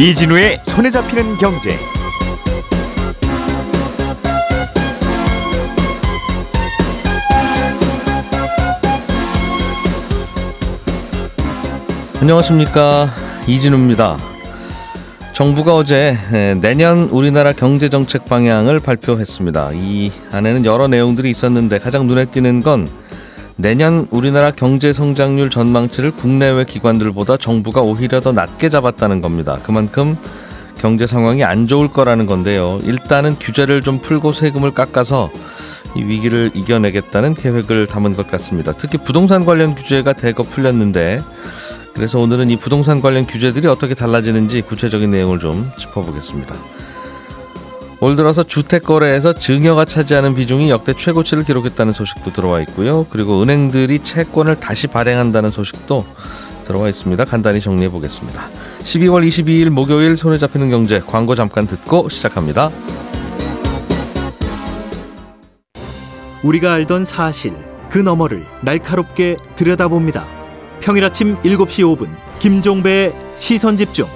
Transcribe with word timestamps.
이진우의 0.00 0.60
손에 0.66 0.90
잡히는 0.90 1.38
경제. 1.38 1.76
안녕하십니까 12.20 13.08
이진우입니다. 13.48 14.18
정부가 15.34 15.74
어제 15.74 16.16
내년 16.60 17.00
우리나라 17.08 17.52
경제 17.52 17.88
정책 17.88 18.24
방향을 18.26 18.78
발표했습니다. 18.78 19.70
이 19.74 20.12
안에는 20.30 20.64
여러 20.64 20.86
내용들이 20.86 21.28
있었는데 21.28 21.80
가장 21.80 22.06
눈에 22.06 22.26
띄는 22.26 22.62
건 22.62 22.88
내년 23.60 24.06
우리나라 24.12 24.52
경제 24.52 24.92
성장률 24.92 25.50
전망치를 25.50 26.12
국내외 26.12 26.64
기관들보다 26.64 27.36
정부가 27.38 27.82
오히려 27.82 28.20
더 28.20 28.30
낮게 28.30 28.68
잡았다는 28.68 29.20
겁니다. 29.20 29.58
그만큼 29.64 30.16
경제 30.78 31.08
상황이 31.08 31.42
안 31.42 31.66
좋을 31.66 31.88
거라는 31.88 32.26
건데요. 32.26 32.78
일단은 32.84 33.34
규제를 33.34 33.82
좀 33.82 34.00
풀고 34.00 34.30
세금을 34.30 34.70
깎아서 34.74 35.28
이 35.96 36.04
위기를 36.04 36.52
이겨내겠다는 36.54 37.34
계획을 37.34 37.88
담은 37.88 38.14
것 38.14 38.30
같습니다. 38.30 38.72
특히 38.78 38.96
부동산 38.96 39.44
관련 39.44 39.74
규제가 39.74 40.12
대거 40.12 40.44
풀렸는데 40.44 41.20
그래서 41.94 42.20
오늘은 42.20 42.50
이 42.50 42.56
부동산 42.58 43.00
관련 43.00 43.26
규제들이 43.26 43.66
어떻게 43.66 43.96
달라지는지 43.96 44.62
구체적인 44.62 45.10
내용을 45.10 45.40
좀 45.40 45.68
짚어보겠습니다. 45.76 46.54
올 48.00 48.14
들어서 48.14 48.44
주택 48.44 48.84
거래에서 48.84 49.32
증여가 49.32 49.84
차지하는 49.84 50.36
비중이 50.36 50.70
역대 50.70 50.92
최고치를 50.92 51.44
기록했다는 51.44 51.92
소식도 51.92 52.32
들어와 52.32 52.60
있고요. 52.60 53.06
그리고 53.10 53.42
은행들이 53.42 53.98
채권을 54.00 54.60
다시 54.60 54.86
발행한다는 54.86 55.50
소식도 55.50 56.06
들어와 56.64 56.88
있습니다. 56.88 57.24
간단히 57.24 57.60
정리해 57.60 57.90
보겠습니다. 57.90 58.48
12월 58.84 59.26
22일 59.26 59.70
목요일 59.70 60.16
손에 60.16 60.38
잡히는 60.38 60.70
경제 60.70 61.00
광고 61.00 61.34
잠깐 61.34 61.66
듣고 61.66 62.08
시작합니다. 62.08 62.70
우리가 66.44 66.74
알던 66.74 67.04
사실 67.04 67.52
그 67.90 67.98
너머를 67.98 68.46
날카롭게 68.62 69.38
들여다봅니다. 69.56 70.24
평일 70.80 71.04
아침 71.04 71.36
7시 71.40 71.96
5분 71.96 72.14
김종배의 72.38 73.12
시선 73.34 73.76
집중. 73.76 74.06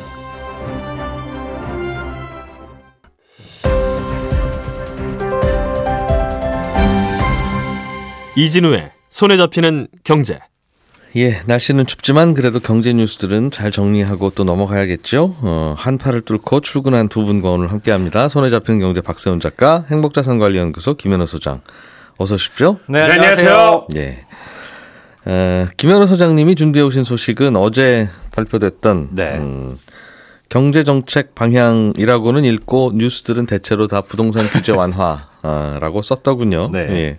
이진우의 8.35 8.91
손에 9.09 9.37
잡히는 9.37 9.89
경제. 10.05 10.39
예, 11.17 11.43
날씨는 11.45 11.85
춥지만 11.87 12.33
그래도 12.33 12.59
경제 12.61 12.95
뉴스들은 12.95 13.51
잘 13.51 13.71
정리하고 13.71 14.31
또 14.31 14.45
넘어가야겠죠. 14.45 15.37
어, 15.43 15.75
한파를 15.77 16.23
뚫고 16.23 16.61
출근한 16.61 17.09
두 17.09 17.25
분과 17.27 17.51
오늘 17.51 17.71
함께합니다. 17.71 18.31
손에 18.31 18.49
잡히는 18.49 18.81
경제 18.81 19.03
박세훈 19.03 19.39
작가, 19.39 19.85
행복자산관리연구소 19.91 20.95
김현우 20.95 21.27
소장. 21.27 21.61
어서 22.19 22.37
오십시오. 22.37 22.79
네, 22.89 23.03
안녕하세요. 23.03 23.89
예. 23.97 24.25
에, 25.27 25.67
김현우 25.77 26.07
소장님이 26.07 26.55
준비해 26.55 26.83
오신 26.85 27.05
소식은 27.05 27.57
어제 27.57 28.09
발표됐던 28.31 29.11
네. 29.13 29.37
음, 29.37 29.79
경제 30.49 30.83
정책 30.83 31.35
방향이라고는 31.35 32.45
읽고 32.45 32.93
뉴스들은 32.95 33.45
대체로 33.45 33.87
다 33.87 34.01
부동산 34.01 34.45
규제 34.47 34.73
완화라고 34.73 36.01
썼더군요. 36.01 36.71
네. 36.73 36.79
예. 36.79 37.19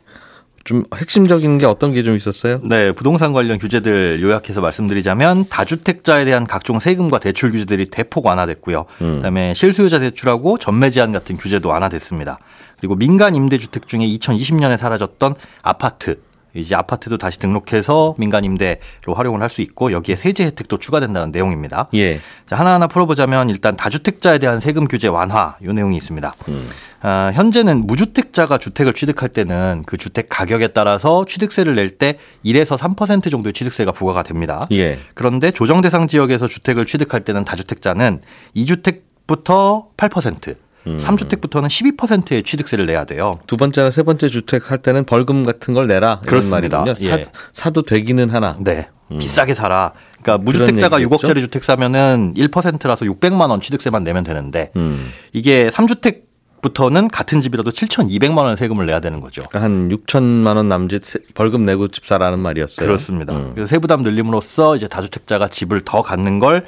좀 0.64 0.83
핵심적인 0.95 1.58
게 1.58 1.66
어떤 1.66 1.92
게 1.94 2.03
좀 2.03 2.16
있었어요? 2.16 2.59
네, 2.64 2.92
부동산 2.92 3.33
관련 3.33 3.58
규제들 3.59 4.22
요약해서 4.22 4.61
말씀드리자면 4.61 5.45
다주택자에 5.50 6.25
대한 6.25 6.45
각종 6.47 6.80
세금과 6.80 7.20
대출 7.20 7.52
규제들이 7.52 7.86
대폭 7.87 8.26
완화됐고요. 8.26 8.86
음. 9.02 9.15
그다음에 9.17 9.54
실수요자 9.54 9.99
대출하고 9.99 10.58
전매 10.58 10.89
제한 10.89 11.11
같은 11.11 11.36
규제도 11.37 11.70
완화됐습니다. 11.70 12.39
그리고 12.80 12.95
민간 12.95 13.36
임대주택 13.36 13.87
중에 13.87 13.99
2020년에 14.08 14.77
사라졌던 14.77 15.36
아파트 15.61 16.20
이제 16.55 16.75
아파트도 16.75 17.17
다시 17.17 17.39
등록해서 17.39 18.15
민간 18.17 18.43
임대로 18.43 19.14
활용을 19.15 19.41
할 19.41 19.49
수 19.53 19.61
있고 19.61 19.91
여기에 19.91 20.15
세제 20.15 20.45
혜택도 20.45 20.77
추가된다는 20.80 21.31
내용입니다. 21.31 21.87
예. 21.93 22.19
자, 22.47 22.55
하나하나 22.55 22.87
풀어보자면 22.87 23.52
일단 23.52 23.75
다주택자에 23.75 24.39
대한 24.39 24.59
세금 24.59 24.87
규제 24.87 25.08
완화 25.08 25.58
이 25.61 25.67
내용이 25.67 25.95
있습니다. 25.97 26.33
음. 26.47 26.69
아, 27.02 27.31
현재는 27.33 27.81
무주택자가 27.81 28.58
주택을 28.58 28.93
취득할 28.93 29.30
때는 29.30 29.83
그 29.86 29.97
주택 29.97 30.30
가격에 30.30 30.69
따라서 30.69 31.25
취득세를 31.25 31.75
낼 31.75 31.89
때 31.97 32.17
1에서 32.45 32.77
3% 32.77 33.30
정도의 33.30 33.53
취득세가 33.53 33.92
부과가 33.92 34.23
됩니다. 34.23 34.65
예. 34.71 34.97
그런데 35.13 35.52
조정 35.52 35.81
대상 35.81 36.08
지역에서 36.08 36.47
주택을 36.47 36.86
취득할 36.87 37.21
때는 37.21 37.43
다주택자는 37.43 38.21
2주택부터 38.55 39.86
8%, 39.97 40.55
음. 40.88 40.98
3주택부터는 40.98 41.67
12%의 41.67 42.44
취득세를 42.44 42.86
내야 42.86 43.05
돼요. 43.05 43.39
두 43.48 43.58
번째나 43.58 43.89
세 43.92 44.04
번째 44.04 44.30
주택 44.30 44.70
할 44.71 44.77
때는 44.80 45.05
벌금 45.05 45.44
같은 45.44 45.73
걸 45.73 45.88
내라 45.88 46.20
그렇습니다. 46.26 46.80
말이군요. 46.80 46.95
사, 46.95 47.20
예. 47.20 47.23
사 47.54 47.70
도 47.71 47.82
되기는 47.83 48.30
하나. 48.30 48.58
네. 48.60 48.89
비싸게 49.20 49.54
살아. 49.54 49.93
그러니까 50.22 50.43
무주택자가 50.43 50.98
음. 50.98 51.02
얘기겠죠? 51.02 51.27
6억짜리 51.27 51.39
주택 51.42 51.64
사면은 51.64 52.33
1%라서 52.36 53.05
600만 53.05 53.49
원 53.49 53.61
취득세만 53.61 54.04
내면 54.04 54.23
되는데 54.23 54.72
음. 54.76 55.11
이게 55.33 55.70
3주택 55.70 56.23
부터는 56.64 57.10
같은 57.10 57.42
집이라도 57.42 57.72
7,200만 57.72 58.38
원 58.38 58.55
세금을 58.55 58.86
내야 58.86 59.02
되는 59.02 59.20
거죠. 59.20 59.42
그러니까 59.49 59.61
한 59.66 59.89
6천만 59.89 60.55
원 60.55 60.70
남짓 60.70 61.04
세- 61.04 61.20
벌금 61.33 61.66
내고 61.66 61.89
집 61.89 62.05
사라는 62.05 62.39
말이었어요. 62.39 62.88
그렇습니다. 62.88 63.33
음. 63.36 63.52
그래서 63.54 63.67
세부담 63.70 64.02
늘림으로써 64.04 64.77
이제 64.77 64.88
다주택자가 64.88 65.49
집을 65.49 65.82
더 65.83 66.02
갖는 66.02 66.39
걸 66.39 66.58
에, 66.58 66.61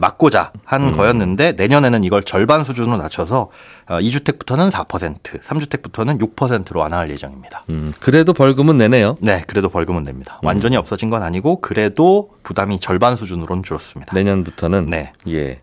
막고자 0.00 0.52
한 0.64 0.88
음. 0.88 0.96
거였는데 0.96 1.52
내년에는 1.52 2.04
이걸 2.04 2.22
절반 2.22 2.64
수준으로 2.64 2.96
낮춰서 2.96 3.50
어, 3.88 3.98
2주택부터는 3.98 4.70
4%, 4.70 5.40
3주택부터는 5.42 6.20
6%로 6.20 6.80
완화할 6.80 7.10
예정입니다. 7.10 7.64
음, 7.70 7.92
그래도 8.00 8.32
벌금은 8.32 8.76
내네요. 8.76 9.16
네, 9.20 9.44
그래도 9.46 9.68
벌금은 9.68 10.02
냅니다. 10.02 10.38
음. 10.42 10.46
완전히 10.46 10.76
없어진 10.76 11.10
건 11.10 11.22
아니고 11.22 11.60
그래도 11.60 12.30
부담이 12.42 12.80
절반 12.80 13.16
수준으로는 13.16 13.62
줄었습니다. 13.62 14.14
내년부터는. 14.14 14.86
네. 14.86 15.12
예. 15.28 15.60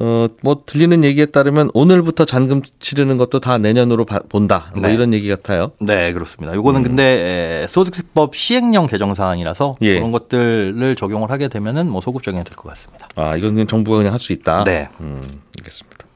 어, 0.00 0.28
뭐 0.42 0.62
들리는 0.64 1.02
얘기에 1.02 1.26
따르면 1.26 1.70
오늘부터 1.74 2.24
잔금 2.24 2.62
치르는 2.78 3.16
것도 3.16 3.40
다 3.40 3.58
내년으로 3.58 4.04
바- 4.04 4.20
본다. 4.28 4.70
뭐 4.76 4.86
네. 4.86 4.94
이런 4.94 5.12
얘기 5.12 5.28
같아요. 5.28 5.72
네, 5.80 6.12
그렇습니다. 6.12 6.54
이거는 6.54 6.84
근데 6.84 7.62
에, 7.64 7.66
소득세법 7.66 8.36
시행령 8.36 8.86
개정 8.86 9.14
사항이라서 9.14 9.76
예. 9.82 9.96
그런 9.96 10.12
것들을 10.12 10.94
적용을 10.96 11.30
하게 11.32 11.48
되면은 11.48 11.90
뭐 11.90 12.00
소급 12.00 12.22
적용이 12.22 12.44
될 12.44 12.54
것 12.54 12.68
같습니다. 12.68 13.08
아, 13.16 13.36
이건 13.36 13.54
그냥 13.54 13.66
정부가 13.66 13.96
그냥 13.98 14.12
할 14.12 14.20
수 14.20 14.32
있다. 14.32 14.62
네. 14.64 14.88
음, 15.00 15.40
알겠습니다. 15.58 16.06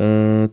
어, 0.00 0.46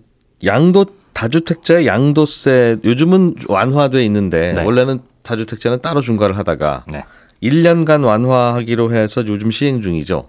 양도 0.45 0.85
다주택자의 1.13 1.87
양도세 1.87 2.77
요즘은 2.83 3.35
완화돼 3.47 4.05
있는데 4.05 4.53
네. 4.53 4.63
원래는 4.63 4.99
다주택자는 5.23 5.81
따로 5.81 6.01
중과를 6.01 6.37
하다가 6.37 6.85
네. 6.87 7.03
1년간 7.43 8.05
완화하기로 8.05 8.93
해서 8.93 9.23
요즘 9.27 9.49
시행 9.49 9.81
중이죠. 9.81 10.27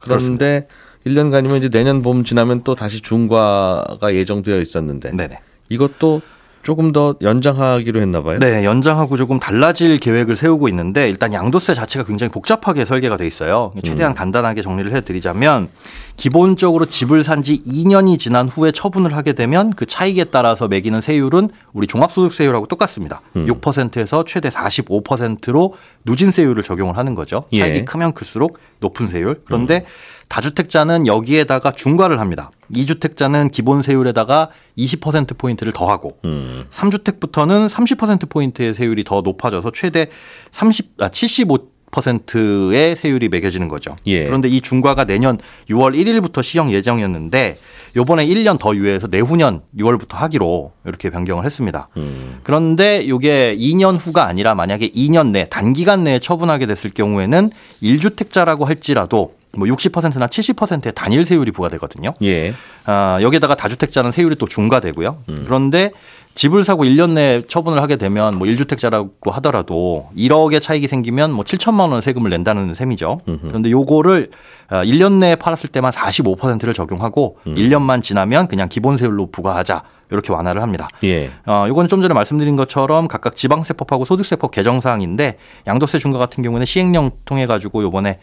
그런데 0.00 0.68
1년간이면 1.06 1.58
이제 1.58 1.68
내년 1.68 2.02
봄 2.02 2.24
지나면 2.24 2.62
또 2.64 2.74
다시 2.74 3.00
중과가 3.00 4.14
예정되어 4.14 4.58
있었는데 4.58 5.10
네네. 5.16 5.38
이것도 5.68 6.22
조금 6.62 6.92
더 6.92 7.14
연장하기로 7.20 8.00
했나 8.00 8.22
봐요. 8.22 8.38
네, 8.38 8.64
연장하고 8.64 9.18
조금 9.18 9.38
달라질 9.38 10.00
계획을 10.00 10.34
세우고 10.34 10.66
있는데 10.70 11.10
일단 11.10 11.34
양도세 11.34 11.74
자체가 11.74 12.06
굉장히 12.06 12.30
복잡하게 12.30 12.86
설계가 12.86 13.18
돼 13.18 13.26
있어요. 13.26 13.70
최대한 13.84 14.12
음. 14.12 14.14
간단하게 14.14 14.62
정리를 14.62 14.90
해 14.92 15.02
드리자면 15.02 15.68
기본적으로 16.16 16.86
집을 16.86 17.22
산 17.22 17.42
지 17.42 17.60
2년이 17.60 18.18
지난 18.18 18.48
후에 18.48 18.72
처분을 18.72 19.14
하게 19.14 19.34
되면 19.34 19.74
그 19.74 19.84
차익에 19.84 20.24
따라서 20.24 20.66
매기는 20.66 20.98
세율은 21.02 21.50
우리 21.74 21.86
종합소득세율하고 21.86 22.66
똑같습니다. 22.66 23.20
음. 23.36 23.44
6%에서 23.46 24.24
최대 24.26 24.48
45%로 24.48 25.74
누진세율을 26.06 26.62
적용을 26.62 26.96
하는 26.96 27.14
거죠. 27.14 27.44
차익이 27.54 27.78
예. 27.80 27.84
크면 27.84 28.12
클수록 28.12 28.58
높은 28.80 29.06
세율. 29.08 29.42
그런데 29.44 29.84
다주택자는 30.28 31.06
여기에다가 31.06 31.72
중과를 31.72 32.20
합니다. 32.20 32.50
2주택자는 32.74 33.50
기본 33.50 33.82
세율에다가 33.82 34.48
20%포인트를 34.78 35.72
더하고 35.72 36.18
음. 36.24 36.66
3주택부터는 36.70 37.68
30%포인트의 37.68 38.74
세율이 38.74 39.04
더 39.04 39.20
높아져서 39.20 39.70
최대 39.72 40.08
30, 40.52 40.94
아, 40.98 41.08
75%의 41.08 42.96
세율이 42.96 43.28
매겨지는 43.28 43.68
거죠. 43.68 43.94
예. 44.06 44.24
그런데 44.24 44.48
이 44.48 44.60
중과가 44.60 45.04
내년 45.04 45.38
6월 45.68 45.94
1일부터 45.94 46.42
시행 46.42 46.72
예정이었는데 46.72 47.58
요번에 47.96 48.26
1년 48.26 48.58
더 48.58 48.74
유예해서 48.74 49.06
내후년 49.06 49.60
6월부터 49.78 50.14
하기로 50.14 50.72
이렇게 50.84 51.10
변경을 51.10 51.44
했습니다. 51.44 51.88
음. 51.96 52.40
그런데 52.42 53.00
이게 53.02 53.54
2년 53.56 53.98
후가 54.00 54.24
아니라 54.24 54.54
만약에 54.54 54.88
2년 54.88 55.30
내 55.30 55.46
단기간 55.48 56.02
내에 56.02 56.18
처분하게 56.18 56.66
됐을 56.66 56.90
경우에는 56.90 57.50
1주택자라고 57.82 58.64
할지라도 58.64 59.34
뭐 59.56 59.68
60%나 59.68 60.26
70%의 60.26 60.92
단일 60.94 61.24
세율이 61.24 61.52
부과되거든요. 61.52 62.12
예. 62.22 62.54
아, 62.86 63.18
여기에다가 63.20 63.54
다주택자는 63.54 64.12
세율이 64.12 64.36
또 64.36 64.46
중과되고요. 64.46 65.22
그런데 65.44 65.90
집을 66.34 66.64
사고 66.64 66.84
1년 66.84 67.10
내에 67.10 67.40
처분을 67.40 67.80
하게 67.80 67.96
되면 67.96 68.36
뭐 68.36 68.46
1주택자라고 68.48 69.30
하더라도 69.34 70.08
1억의 70.16 70.60
차익이 70.60 70.88
생기면 70.88 71.32
뭐 71.32 71.44
7천만 71.44 71.92
원 71.92 72.00
세금을 72.00 72.30
낸다는 72.30 72.74
셈이죠. 72.74 73.20
그런데 73.24 73.70
요거를 73.70 74.30
1년 74.70 75.04
어, 75.06 75.08
내에 75.10 75.36
팔았을 75.36 75.70
때만 75.70 75.92
45%를 75.92 76.74
적용하고 76.74 77.38
음. 77.46 77.54
1년만 77.54 78.02
지나면 78.02 78.48
그냥 78.48 78.68
기본 78.68 78.96
세율로 78.96 79.30
부과하자. 79.30 79.82
이렇게 80.10 80.32
완화를 80.32 80.62
합니다. 80.62 80.88
예. 81.02 81.30
어, 81.46 81.66
이건 81.68 81.88
좀 81.88 82.02
전에 82.02 82.14
말씀드린 82.14 82.56
것처럼 82.56 83.08
각각 83.08 83.36
지방세법하고 83.36 84.04
소득세법 84.04 84.50
개정 84.50 84.80
사항인데 84.80 85.38
양도세 85.66 85.98
중과 85.98 86.18
같은 86.18 86.42
경우는 86.42 86.66
시행령 86.66 87.10
통해 87.24 87.46
가지고 87.46 87.82
요번에 87.82 88.20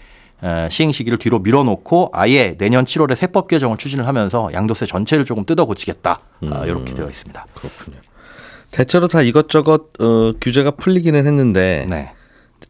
시행 0.69 0.91
시기를 0.91 1.17
뒤로 1.17 1.39
밀어놓고 1.39 2.09
아예 2.13 2.55
내년 2.57 2.85
7월에 2.85 3.15
세법 3.15 3.47
개정을 3.47 3.77
추진을 3.77 4.07
하면서 4.07 4.49
양도세 4.53 4.85
전체를 4.85 5.25
조금 5.25 5.45
뜯어 5.45 5.65
고치겠다 5.65 6.19
음. 6.43 6.51
이렇게 6.65 6.93
되어 6.93 7.07
있습니다. 7.07 7.45
그렇군요. 7.53 7.97
대체로 8.71 9.07
다 9.07 9.21
이것저것 9.21 9.89
어, 9.99 10.33
규제가 10.39 10.71
풀리기는 10.71 11.25
했는데 11.27 11.85
네. 11.89 12.13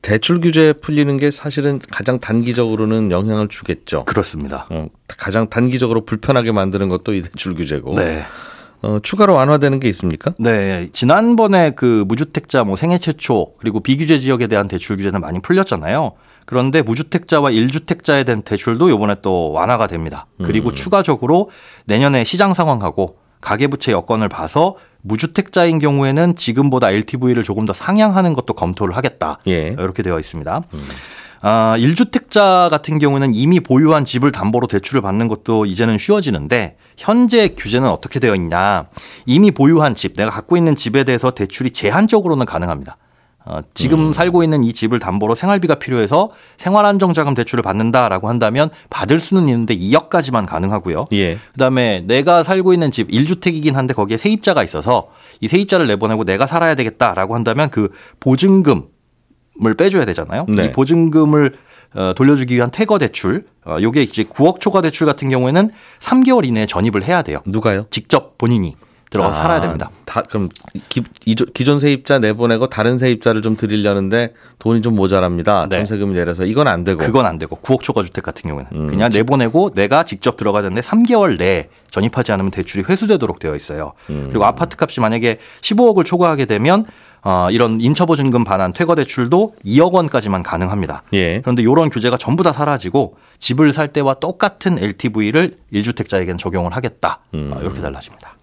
대출 0.02 0.42
규제 0.42 0.74
풀리는 0.74 1.16
게 1.18 1.32
사실은 1.32 1.80
가장 1.92 2.20
단기적으로는 2.20 3.12
영향을 3.12 3.48
주겠죠. 3.48 4.06
그렇습니다. 4.06 4.66
어, 4.70 4.88
가장 5.08 5.50
단기적으로 5.50 6.06
불편하게 6.06 6.52
만드는 6.52 6.90
것도 6.90 7.14
이 7.14 7.22
대출 7.22 7.56
규제고. 7.56 7.96
네. 7.96 8.24
어, 8.82 8.98
추가로 9.04 9.36
완화되는 9.36 9.80
게 9.80 9.90
있습니까? 9.90 10.34
네. 10.40 10.90
지난번에 10.92 11.72
그 11.76 12.04
무주택자 12.08 12.64
뭐 12.64 12.76
생애 12.76 12.98
최초 12.98 13.54
그리고 13.60 13.80
비규제 13.80 14.20
지역에 14.20 14.48
대한 14.48 14.68
대출 14.68 14.98
규제는 14.98 15.22
많이 15.22 15.40
풀렸잖아요. 15.40 16.14
그런데 16.52 16.82
무주택자와 16.82 17.52
1주택자에 17.52 18.26
대한 18.26 18.42
대출도 18.42 18.90
요번에 18.90 19.16
또 19.22 19.54
완화가 19.54 19.88
됩니다. 19.88 20.26
그리고 20.44 20.72
음. 20.72 20.76
추가적으로 20.76 21.50
내년에 21.86 22.26
시장 22.26 22.54
상황하고 22.54 23.16
가계부채 23.40 23.94
여건을 23.94 24.28
봐서 24.28 24.76
무주택자인 25.02 25.80
경우에는 25.80 26.36
지금보다 26.36 26.92
LTV를 26.92 27.44
조금 27.44 27.66
더 27.66 27.72
상향하는 27.72 28.34
것도 28.34 28.54
검토를 28.54 28.98
하겠다. 28.98 29.40
예. 29.48 29.68
이렇게 29.68 30.04
되어 30.04 30.20
있습니다. 30.20 30.64
음. 30.74 30.88
아, 31.40 31.76
1주택자 31.78 32.70
같은 32.70 33.00
경우는 33.00 33.34
이미 33.34 33.62
보유한 33.62 34.04
집을 34.04 34.34
담보로 34.34 34.68
대출을 34.68 35.02
받는 35.02 35.30
것도 35.30 35.66
이제는 35.66 35.98
쉬워지는데 35.98 36.76
현재 36.98 37.48
규제는 37.48 37.88
어떻게 37.88 38.20
되어 38.20 38.36
있냐. 38.36 38.88
이미 39.26 39.52
보유한 39.52 39.96
집, 39.96 40.18
내가 40.18 40.30
갖고 40.30 40.58
있는 40.58 40.76
집에 40.76 41.06
대해서 41.06 41.32
대출이 41.32 41.72
제한적으로는 41.72 42.46
가능합니다. 42.46 42.98
어, 43.44 43.60
지금 43.74 44.08
음. 44.08 44.14
살고 44.14 44.44
있는 44.44 44.64
이 44.64 44.72
집을 44.72 45.00
담보로 45.00 45.34
생활비가 45.34 45.76
필요해서 45.76 46.30
생활안정자금 46.58 47.34
대출을 47.34 47.64
받는다라고 47.64 48.30
한다면 48.30 48.70
받을 48.90 49.20
수는 49.20 49.50
있는데 49.50 49.76
2억까지만 49.76 50.46
가능하고요. 50.46 51.08
예. 51.14 51.40
그다음에 51.54 52.04
내가 52.06 52.44
살고 52.44 52.74
있는 52.74 52.92
집 52.92 53.10
1주택이긴 53.10 53.74
한데 53.74 53.94
거기에 53.94 54.18
세입자가 54.18 54.64
있어서 54.64 55.10
이 55.40 55.48
세입자를 55.48 55.88
내보내고 55.88 56.24
내가 56.24 56.46
살아야 56.46 56.76
되겠다라고 56.76 57.34
한다면 57.34 57.72
그 57.72 57.90
보증금을 58.20 58.84
빼줘야 59.76 60.06
되잖아요. 60.06 60.46
네. 60.48 60.66
이 60.66 60.72
보증금을 60.72 61.54
어, 61.94 62.14
돌려주기 62.16 62.56
위한 62.56 62.72
퇴거 62.72 63.00
대출, 63.00 63.46
어, 63.66 63.78
요게 63.82 64.04
이제 64.04 64.24
9억 64.24 64.62
초과 64.62 64.82
대출 64.82 65.06
같은 65.06 65.28
경우에는 65.28 65.72
3개월 66.00 66.46
이내에 66.46 66.66
전입을 66.66 67.04
해야 67.04 67.22
돼요. 67.22 67.42
누가요? 67.46 67.86
직접 67.90 68.38
본인이. 68.38 68.76
들어가서 69.12 69.40
아, 69.40 69.42
살아야 69.44 69.62
됩니다. 69.62 69.92
다 70.06 70.24
그럼 70.24 70.50
기, 70.88 71.04
기존 71.54 71.80
세입자 71.80 72.20
내보내고 72.20 72.68
다른 72.68 72.98
세입자를 72.98 73.42
좀 73.42 73.58
드리려는데 73.58 74.34
돈이 74.58 74.82
좀 74.82 74.96
모자랍니다. 74.96 75.68
네. 75.70 75.78
전세금이 75.78 76.14
내려서 76.16 76.46
이건 76.46 76.68
안 76.68 76.86
되고. 76.86 76.98
그건 77.00 77.26
안 77.26 77.38
되고 77.38 77.58
9억 77.58 77.82
초과 77.82 78.04
주택 78.04 78.24
같은 78.24 78.50
경우는 78.50 78.70
음. 78.74 78.88
그냥 78.88 79.10
내보내고 79.14 79.72
내가 79.76 80.04
직접 80.04 80.38
들어가야 80.38 80.64
되는데 80.64 80.82
3개월 80.82 81.38
내에 81.38 81.68
전입하지 81.92 82.32
않으면 82.32 82.52
대출이 82.52 82.86
회수되도록 82.88 83.40
되어 83.40 83.54
있어요. 83.54 83.92
음. 84.10 84.28
그리고 84.30 84.46
아파트 84.46 84.78
값이 84.80 85.02
만약에 85.02 85.40
15억을 85.60 86.06
초과하게 86.06 86.46
되면 86.46 86.86
어, 87.24 87.50
이런 87.52 87.82
임차보증금 87.82 88.46
반환 88.46 88.72
퇴거 88.72 88.96
대출도 88.96 89.56
2억 89.66 89.92
원까지만 89.92 90.42
가능합니다. 90.42 91.04
예. 91.14 91.42
그런데 91.42 91.62
이런 91.62 91.90
규제가 91.90 92.16
전부 92.16 92.44
다 92.44 92.54
사라지고 92.54 93.18
집을 93.40 93.74
살 93.74 93.90
때와 93.90 94.16
똑같은 94.16 94.80
LTV를 94.82 95.58
1주택자에게는 95.74 96.40
적용을 96.40 96.72
하겠다. 96.72 97.20
음. 97.34 97.52
어, 97.54 97.60
이렇게 97.60 97.82
달라집니다. 97.82 98.38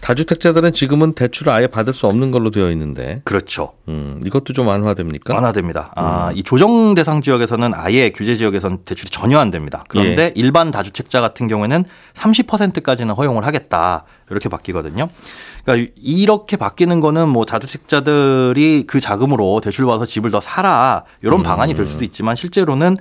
다주택자들은 0.00 0.72
지금은 0.72 1.12
대출을 1.12 1.52
아예 1.52 1.66
받을 1.66 1.92
수 1.92 2.06
없는 2.06 2.30
걸로 2.30 2.50
되어 2.50 2.70
있는데. 2.70 3.20
그렇죠. 3.24 3.72
음, 3.88 4.20
이것도 4.24 4.52
좀 4.52 4.66
완화됩니까? 4.66 5.34
완화됩니다. 5.34 5.92
아, 5.96 6.30
음. 6.30 6.36
이 6.36 6.42
조정 6.42 6.94
대상 6.94 7.20
지역에서는 7.20 7.72
아예 7.74 8.10
규제 8.10 8.36
지역에서는 8.36 8.78
대출이 8.84 9.10
전혀 9.10 9.38
안 9.38 9.50
됩니다. 9.50 9.84
그런데 9.88 10.24
예. 10.24 10.32
일반 10.34 10.70
다주택자 10.70 11.20
같은 11.20 11.48
경우에는 11.48 11.84
30%까지는 12.14 13.14
허용을 13.14 13.44
하겠다. 13.44 14.04
이렇게 14.30 14.48
바뀌거든요. 14.48 15.08
그러니까 15.64 15.92
이렇게 15.96 16.56
바뀌는 16.56 17.00
거는 17.00 17.28
뭐 17.28 17.44
다주택자들이 17.44 18.84
그 18.86 19.00
자금으로 19.00 19.60
대출 19.60 19.86
받아서 19.86 20.06
집을 20.06 20.30
더 20.30 20.40
사라 20.40 21.04
이런 21.22 21.40
음. 21.40 21.42
방안이 21.42 21.74
될 21.74 21.86
수도 21.86 22.04
있지만 22.04 22.36
실제로는 22.36 22.96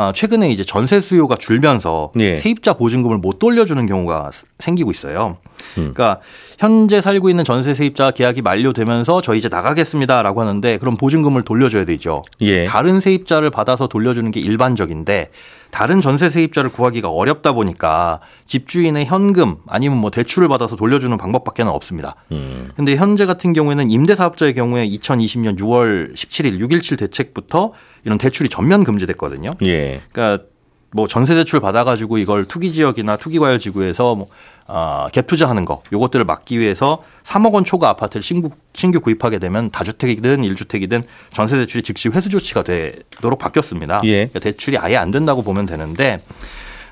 아, 0.00 0.12
최근에 0.12 0.50
이제 0.50 0.64
전세 0.64 0.98
수요가 0.98 1.36
줄면서 1.36 2.12
예. 2.20 2.34
세입자 2.34 2.72
보증금을 2.72 3.18
못 3.18 3.38
돌려주는 3.38 3.84
경우가 3.84 4.30
생기고 4.58 4.90
있어요. 4.90 5.36
음. 5.76 5.92
그러니까 5.92 6.20
현재 6.58 7.02
살고 7.02 7.28
있는 7.28 7.44
전세 7.44 7.74
세입자 7.74 8.12
계약이 8.12 8.40
만료되면서 8.40 9.20
저 9.20 9.34
이제 9.34 9.50
나가겠습니다라고 9.50 10.40
하는데 10.40 10.78
그럼 10.78 10.96
보증금을 10.96 11.42
돌려줘야 11.42 11.84
되죠. 11.84 12.22
예. 12.40 12.64
다른 12.64 12.98
세입자를 12.98 13.50
받아서 13.50 13.88
돌려주는 13.88 14.30
게 14.30 14.40
일반적인데 14.40 15.32
다른 15.70 16.00
전세 16.00 16.30
세입자를 16.30 16.70
구하기가 16.70 17.10
어렵다 17.10 17.52
보니까 17.52 18.20
집주인의 18.46 19.04
현금 19.04 19.56
아니면 19.66 19.98
뭐 19.98 20.10
대출을 20.10 20.48
받아서 20.48 20.76
돌려주는 20.76 21.14
방법밖에는 21.18 21.70
없습니다. 21.70 22.16
음. 22.32 22.70
근데 22.74 22.96
현재 22.96 23.26
같은 23.26 23.52
경우에는 23.52 23.90
임대사업자의 23.90 24.54
경우에 24.54 24.88
2020년 24.88 25.58
6월 25.58 26.14
17일 26.14 26.58
6.17 26.58 26.98
대책부터 27.00 27.72
이런 28.04 28.18
대출이 28.18 28.48
전면 28.48 28.84
금지됐거든요. 28.84 29.54
예. 29.62 30.00
그러니까 30.12 30.44
뭐 30.92 31.06
전세 31.06 31.34
대출 31.34 31.60
받아가지고 31.60 32.18
이걸 32.18 32.46
투기 32.46 32.72
지역이나 32.72 33.16
투기 33.16 33.38
과열 33.38 33.58
지구에서 33.58 34.14
뭐 34.16 34.28
어, 34.66 35.06
갭 35.12 35.26
투자하는 35.26 35.64
거 35.64 35.82
요것들을 35.92 36.24
막기 36.24 36.58
위해서 36.58 37.02
3억 37.24 37.52
원 37.52 37.64
초과 37.64 37.88
아파트를 37.90 38.22
신구, 38.22 38.50
신규 38.74 39.00
구입하게 39.00 39.38
되면 39.38 39.70
다주택이든 39.70 40.42
1주택이든 40.42 41.02
전세 41.32 41.56
대출이 41.56 41.82
즉시 41.82 42.08
회수 42.08 42.28
조치가 42.28 42.62
되도록 42.62 43.38
바뀌었습니다. 43.38 44.02
예. 44.04 44.26
그러니까 44.26 44.40
대출이 44.40 44.78
아예 44.78 44.96
안 44.96 45.10
된다고 45.10 45.42
보면 45.42 45.66
되는데 45.66 46.20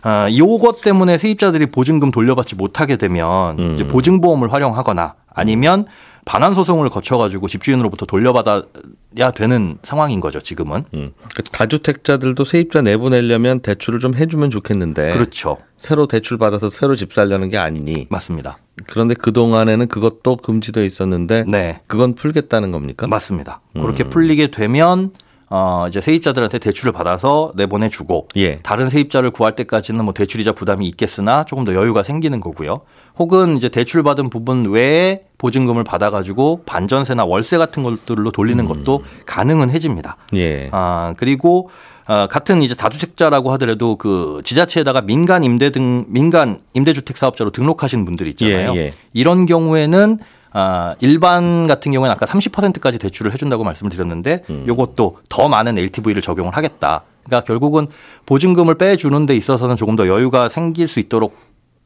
어, 0.04 0.28
요것 0.36 0.80
때문에 0.80 1.18
세입자들이 1.18 1.66
보증금 1.66 2.10
돌려받지 2.10 2.54
못하게 2.54 2.96
되면 2.96 3.58
음. 3.58 3.74
이제 3.74 3.86
보증보험을 3.86 4.52
활용하거나 4.52 5.14
아니면 5.38 5.86
반환 6.24 6.52
소송을 6.52 6.90
거쳐가지고 6.90 7.48
집주인으로부터 7.48 8.04
돌려받아야 8.04 9.30
되는 9.34 9.78
상황인 9.82 10.20
거죠 10.20 10.40
지금은. 10.40 10.84
음. 10.92 11.12
그 11.34 11.42
다주택자들도 11.42 12.44
세입자 12.44 12.82
내보내려면 12.82 13.60
대출을 13.60 13.98
좀 13.98 14.14
해주면 14.14 14.50
좋겠는데. 14.50 15.12
그렇죠. 15.12 15.56
새로 15.78 16.06
대출 16.06 16.36
받아서 16.36 16.68
새로 16.68 16.96
집 16.96 17.14
살려는 17.14 17.48
게 17.48 17.56
아니니. 17.56 18.08
맞습니다. 18.10 18.58
그런데 18.86 19.14
그 19.14 19.32
동안에는 19.32 19.88
그것도 19.88 20.36
금지돼 20.36 20.84
있었는데. 20.84 21.44
네. 21.48 21.80
그건 21.86 22.14
풀겠다는 22.14 22.72
겁니까? 22.72 23.06
맞습니다. 23.06 23.62
음. 23.76 23.82
그렇게 23.82 24.04
풀리게 24.04 24.48
되면. 24.48 25.12
어 25.50 25.86
이제 25.88 26.02
세입자들한테 26.02 26.58
대출을 26.58 26.92
받아서 26.92 27.52
내보내주고 27.56 28.28
예. 28.36 28.58
다른 28.58 28.90
세입자를 28.90 29.30
구할 29.30 29.54
때까지는 29.54 30.04
뭐 30.04 30.12
대출이자 30.12 30.52
부담이 30.52 30.86
있겠으나 30.88 31.44
조금 31.44 31.64
더 31.64 31.74
여유가 31.74 32.02
생기는 32.02 32.38
거고요. 32.38 32.82
혹은 33.18 33.56
이제 33.56 33.68
대출 33.68 34.02
받은 34.02 34.30
부분 34.30 34.70
외에 34.70 35.22
보증금을 35.38 35.84
받아가지고 35.84 36.62
반전세나 36.66 37.24
월세 37.24 37.58
같은 37.58 37.82
것들로 37.82 38.30
돌리는 38.30 38.64
음. 38.64 38.68
것도 38.68 39.04
가능은 39.26 39.70
해집니다. 39.70 40.16
예. 40.34 40.68
아 40.72 41.14
그리고 41.16 41.70
어, 42.06 42.26
같은 42.26 42.62
이제 42.62 42.74
다주택자라고 42.74 43.52
하더라도 43.52 43.96
그 43.96 44.40
지자체에다가 44.44 45.02
민간 45.02 45.44
임대 45.44 45.70
등 45.70 46.06
민간 46.08 46.58
임대주택 46.72 47.16
사업자로 47.16 47.50
등록하신 47.50 48.04
분들이 48.04 48.30
있잖아요. 48.30 48.74
예, 48.74 48.78
예. 48.78 48.90
이런 49.12 49.44
경우에는 49.44 50.18
아, 50.52 50.94
일반 51.00 51.66
같은 51.66 51.92
경우에는 51.92 52.14
아까 52.14 52.24
30%까지 52.24 52.98
대출을 52.98 53.32
해준다고 53.32 53.64
말씀을 53.64 53.90
드렸는데 53.90 54.42
음. 54.48 54.64
요것도 54.66 55.18
더 55.28 55.48
많은 55.48 55.76
LTV를 55.76 56.22
적용을 56.22 56.56
하겠다. 56.56 57.02
그러니까 57.24 57.46
결국은 57.46 57.88
보증금을 58.24 58.76
빼주는 58.76 59.26
데 59.26 59.36
있어서는 59.36 59.76
조금 59.76 59.94
더 59.94 60.08
여유가 60.08 60.48
생길 60.48 60.88
수 60.88 60.98
있도록 61.00 61.36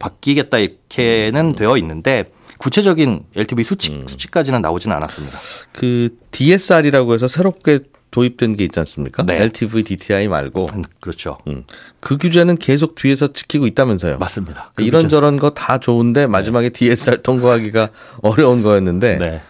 바뀌겠다 0.03 0.59
이렇게는 0.59 1.47
음. 1.51 1.55
되어 1.55 1.77
있는데 1.79 2.25
구체적인 2.59 3.25
LTV 3.37 3.65
수치, 3.65 3.93
음. 3.93 4.05
수치까지는 4.09 4.61
나오지는 4.63 4.95
않았습니다. 4.97 5.39
그 5.73 6.11
DSR이라고 6.31 7.15
해서 7.15 7.27
새롭게 7.29 7.81
도입된 8.11 8.57
게 8.57 8.65
있지 8.65 8.79
않습니까? 8.79 9.23
네. 9.23 9.41
LTV 9.43 9.85
DTI 9.85 10.29
말고. 10.29 10.67
음, 10.75 10.83
그렇죠. 11.01 11.39
음. 11.49 11.65
그 12.01 12.19
규제는 12.19 12.59
계속 12.59 12.95
뒤에서 12.95 13.29
지키고 13.33 13.67
있다면서요. 13.67 14.19
맞습니다. 14.19 14.71
그 14.75 14.83
이런저런 14.83 15.39
거 15.39 15.51
다 15.55 15.79
좋은데 15.79 16.27
마지막에 16.27 16.69
네. 16.69 16.73
DSR 16.73 17.23
통과하기가 17.25 17.89
어려운 18.23 18.63
거였는데. 18.63 19.17
네. 19.17 19.41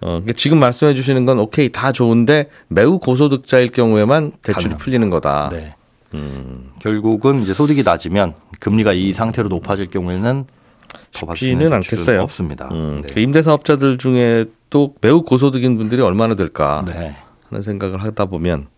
어, 0.00 0.06
그러니까 0.20 0.32
지금 0.34 0.58
말씀해 0.58 0.94
주시는 0.94 1.24
건 1.26 1.38
오케이 1.38 1.70
다 1.70 1.92
좋은데 1.92 2.48
매우 2.68 2.98
고소득자일 2.98 3.68
경우에만 3.70 4.32
대출이 4.42 4.64
가능. 4.64 4.76
풀리는 4.78 5.10
거다. 5.10 5.50
네. 5.52 5.74
음. 6.14 6.70
결국은 6.78 7.40
이제 7.42 7.54
소득이 7.54 7.82
낮으면 7.82 8.34
금리가 8.60 8.92
이 8.92 9.12
상태로 9.12 9.48
높아질 9.48 9.88
경우에는 9.88 10.44
쉽지는 11.12 11.72
않겠어요. 11.72 12.22
없습니다. 12.22 12.68
음, 12.72 13.02
네. 13.06 13.12
그 13.12 13.20
임대사업자들 13.20 13.98
중에 13.98 14.46
또 14.70 14.94
매우 15.00 15.22
고소득인 15.22 15.76
분들이 15.76 16.02
얼마나 16.02 16.34
될까 16.34 16.84
네. 16.86 17.14
하는 17.48 17.62
생각을 17.62 18.02
하다 18.02 18.26
보면 18.26 18.68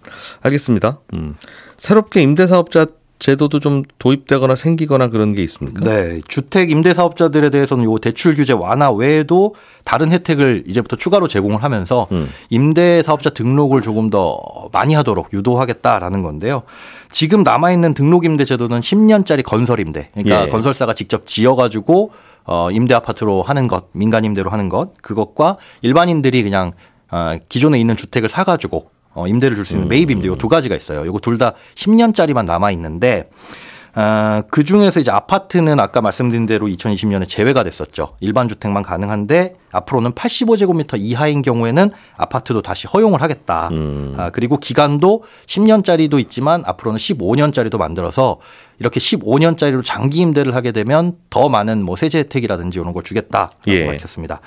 알겠습니다. 0.43 0.99
음. 1.15 1.35
새롭게 1.77 2.23
임대사업자 2.23 2.87
제도도 3.19 3.59
좀 3.59 3.83
도입되거나 3.99 4.55
생기거나 4.55 5.09
그런 5.09 5.35
게 5.35 5.43
있습니까? 5.43 5.85
네, 5.85 6.21
주택 6.29 6.71
임대 6.71 6.95
사업자들에 6.95 7.51
대해서는 7.51 7.85
요 7.85 7.99
대출 7.99 8.37
규제 8.37 8.53
완화 8.53 8.93
외에도 8.93 9.55
다른 9.85 10.13
혜택을 10.13 10.65
이제부터 10.67 10.97
추가로 10.97 11.27
제공을 11.27 11.63
하면서 11.63 12.07
음. 12.13 12.29
임대 12.49 13.03
사업자 13.03 13.31
등록을 13.31 13.83
조금 13.83 14.11
더 14.11 14.39
많이 14.73 14.95
하도록 14.95 15.33
유도하겠다라는 15.33 16.23
건데요. 16.23 16.63
지금 17.11 17.43
남아 17.43 17.73
있는 17.73 17.93
등록 17.95 18.25
임대 18.25 18.45
제도는 18.45 18.81
10년짜리 18.81 19.43
건설 19.43 19.81
임대. 19.81 20.11
그러니까 20.13 20.47
예. 20.47 20.49
건설사가 20.49 20.95
직접 20.95 21.27
지어 21.27 21.57
가지고 21.57 22.13
어 22.45 22.71
임대 22.71 22.95
아파트로 22.95 23.43
하는 23.43 23.67
것, 23.67 23.87
민간 23.93 24.25
임대로 24.25 24.51
하는 24.51 24.69
것, 24.69 24.97
그것과 25.03 25.57
일반인들이 25.83 26.43
그냥 26.45 26.73
어 27.11 27.37
기존에 27.49 27.81
있는 27.81 27.97
주택을 27.97 28.29
사 28.29 28.45
가지고 28.45 28.91
어 29.15 29.27
임대를 29.27 29.57
줄 29.57 29.65
수 29.65 29.75
있는 29.75 29.89
매입 29.89 30.11
임대 30.11 30.29
요두 30.29 30.49
가지가 30.49 30.77
있어요. 30.77 31.07
요거 31.07 31.19
둘 31.21 31.39
다 31.39 31.55
10년짜리만 31.75 32.45
남아 32.45 32.71
있는데 32.73 33.29
어, 33.95 34.43
그 34.51 34.65
중에서 34.65 35.01
이제 35.01 35.11
아파트는 35.11 35.81
아까 35.81 36.01
말씀드린 36.01 36.47
대로 36.47 36.67
2020년에 36.67 37.29
제외가 37.29 37.65
됐었죠. 37.65 38.17
일반 38.21 38.49
주택만 38.49 38.83
가능한데 38.83 39.55
앞으로는 39.73 40.13
85제곱미터 40.13 40.97
이하인 40.99 41.43
경우에는 41.43 41.91
아파트도 42.17 42.63
다시 42.63 42.87
허용을 42.87 43.23
하겠다. 43.23 43.69
음. 43.73 44.15
아, 44.17 44.31
그리고 44.31 44.59
기간도 44.59 45.25
10년짜리도 45.47 46.19
있지만 46.21 46.63
앞으로는 46.65 46.99
15년짜리도 46.99 47.79
만들어서 47.79 48.39
이렇게 48.79 49.01
15년짜리로 49.01 49.85
장기 49.85 50.21
임대를 50.21 50.55
하게 50.55 50.73
되면 50.73 51.17
더 51.31 51.49
많은 51.49 51.83
뭐 51.83 51.97
세제 51.97 52.21
혜택이라든지 52.21 52.79
이런 52.79 52.93
걸 52.93 53.03
주겠다라고 53.03 53.57
예. 53.67 53.87
밝혔습니다. 53.87 54.41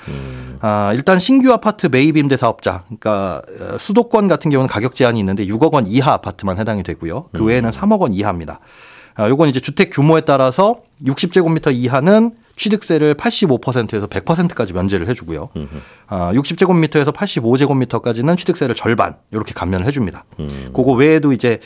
아, 0.60 0.92
일단 0.94 1.18
신규 1.18 1.52
아파트 1.52 1.88
매입 1.88 2.16
임대 2.16 2.36
사업자, 2.36 2.84
그러니까 2.86 3.42
어, 3.60 3.78
수도권 3.78 4.28
같은 4.28 4.50
경우는 4.50 4.68
가격 4.68 4.94
제한이 4.94 5.18
있는데 5.20 5.46
6억 5.46 5.74
원 5.74 5.86
이하 5.86 6.12
아파트만 6.14 6.58
해당이 6.58 6.82
되고요. 6.82 7.26
그 7.32 7.44
외에는 7.44 7.70
3억 7.70 8.00
원 8.00 8.14
이하입니다. 8.14 8.60
아, 9.14 9.28
요건 9.28 9.48
이제 9.48 9.60
주택 9.60 9.90
규모에 9.90 10.22
따라서 10.22 10.82
60제곱미터 11.04 11.74
이하는 11.74 12.32
취득세를 12.56 13.14
85%에서 13.14 14.06
100%까지 14.06 14.72
면제를 14.72 15.08
해주고요. 15.08 15.48
아, 16.06 16.32
60제곱미터에서 16.34 17.12
85제곱미터까지는 17.14 18.36
취득세를 18.36 18.74
절반 18.74 19.16
이렇게 19.30 19.52
감면을 19.54 19.86
해줍니다. 19.86 20.24
그거 20.74 20.92
외에도 20.92 21.32
이제 21.32 21.58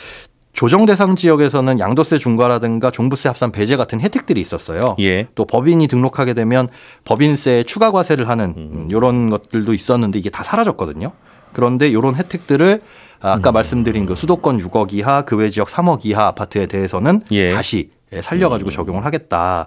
조정 0.56 0.86
대상 0.86 1.16
지역에서는 1.16 1.78
양도세 1.78 2.16
중과라든가 2.16 2.90
종부세 2.90 3.28
합산 3.28 3.52
배제 3.52 3.76
같은 3.76 4.00
혜택들이 4.00 4.40
있었어요. 4.40 4.96
예. 5.00 5.28
또 5.34 5.44
법인이 5.44 5.86
등록하게 5.86 6.32
되면 6.32 6.68
법인세 7.04 7.62
추가 7.64 7.90
과세를 7.90 8.26
하는 8.26 8.54
음, 8.56 8.88
이런 8.90 9.28
것들도 9.28 9.74
있었는데 9.74 10.18
이게 10.18 10.30
다 10.30 10.42
사라졌거든요. 10.42 11.12
그런데 11.52 11.88
이런 11.88 12.14
혜택들을 12.14 12.80
아까 13.20 13.52
말씀드린 13.52 14.06
그 14.06 14.14
수도권 14.14 14.58
6억 14.58 14.92
이하, 14.92 15.23
그 15.23 15.37
외 15.37 15.50
지역 15.50 15.68
3억 15.68 16.04
이하 16.04 16.26
아파트에 16.26 16.66
대해서는 16.66 17.23
예. 17.30 17.52
다시 17.52 17.90
살려가지고 18.20 18.70
적용을 18.70 19.04
하겠다. 19.04 19.66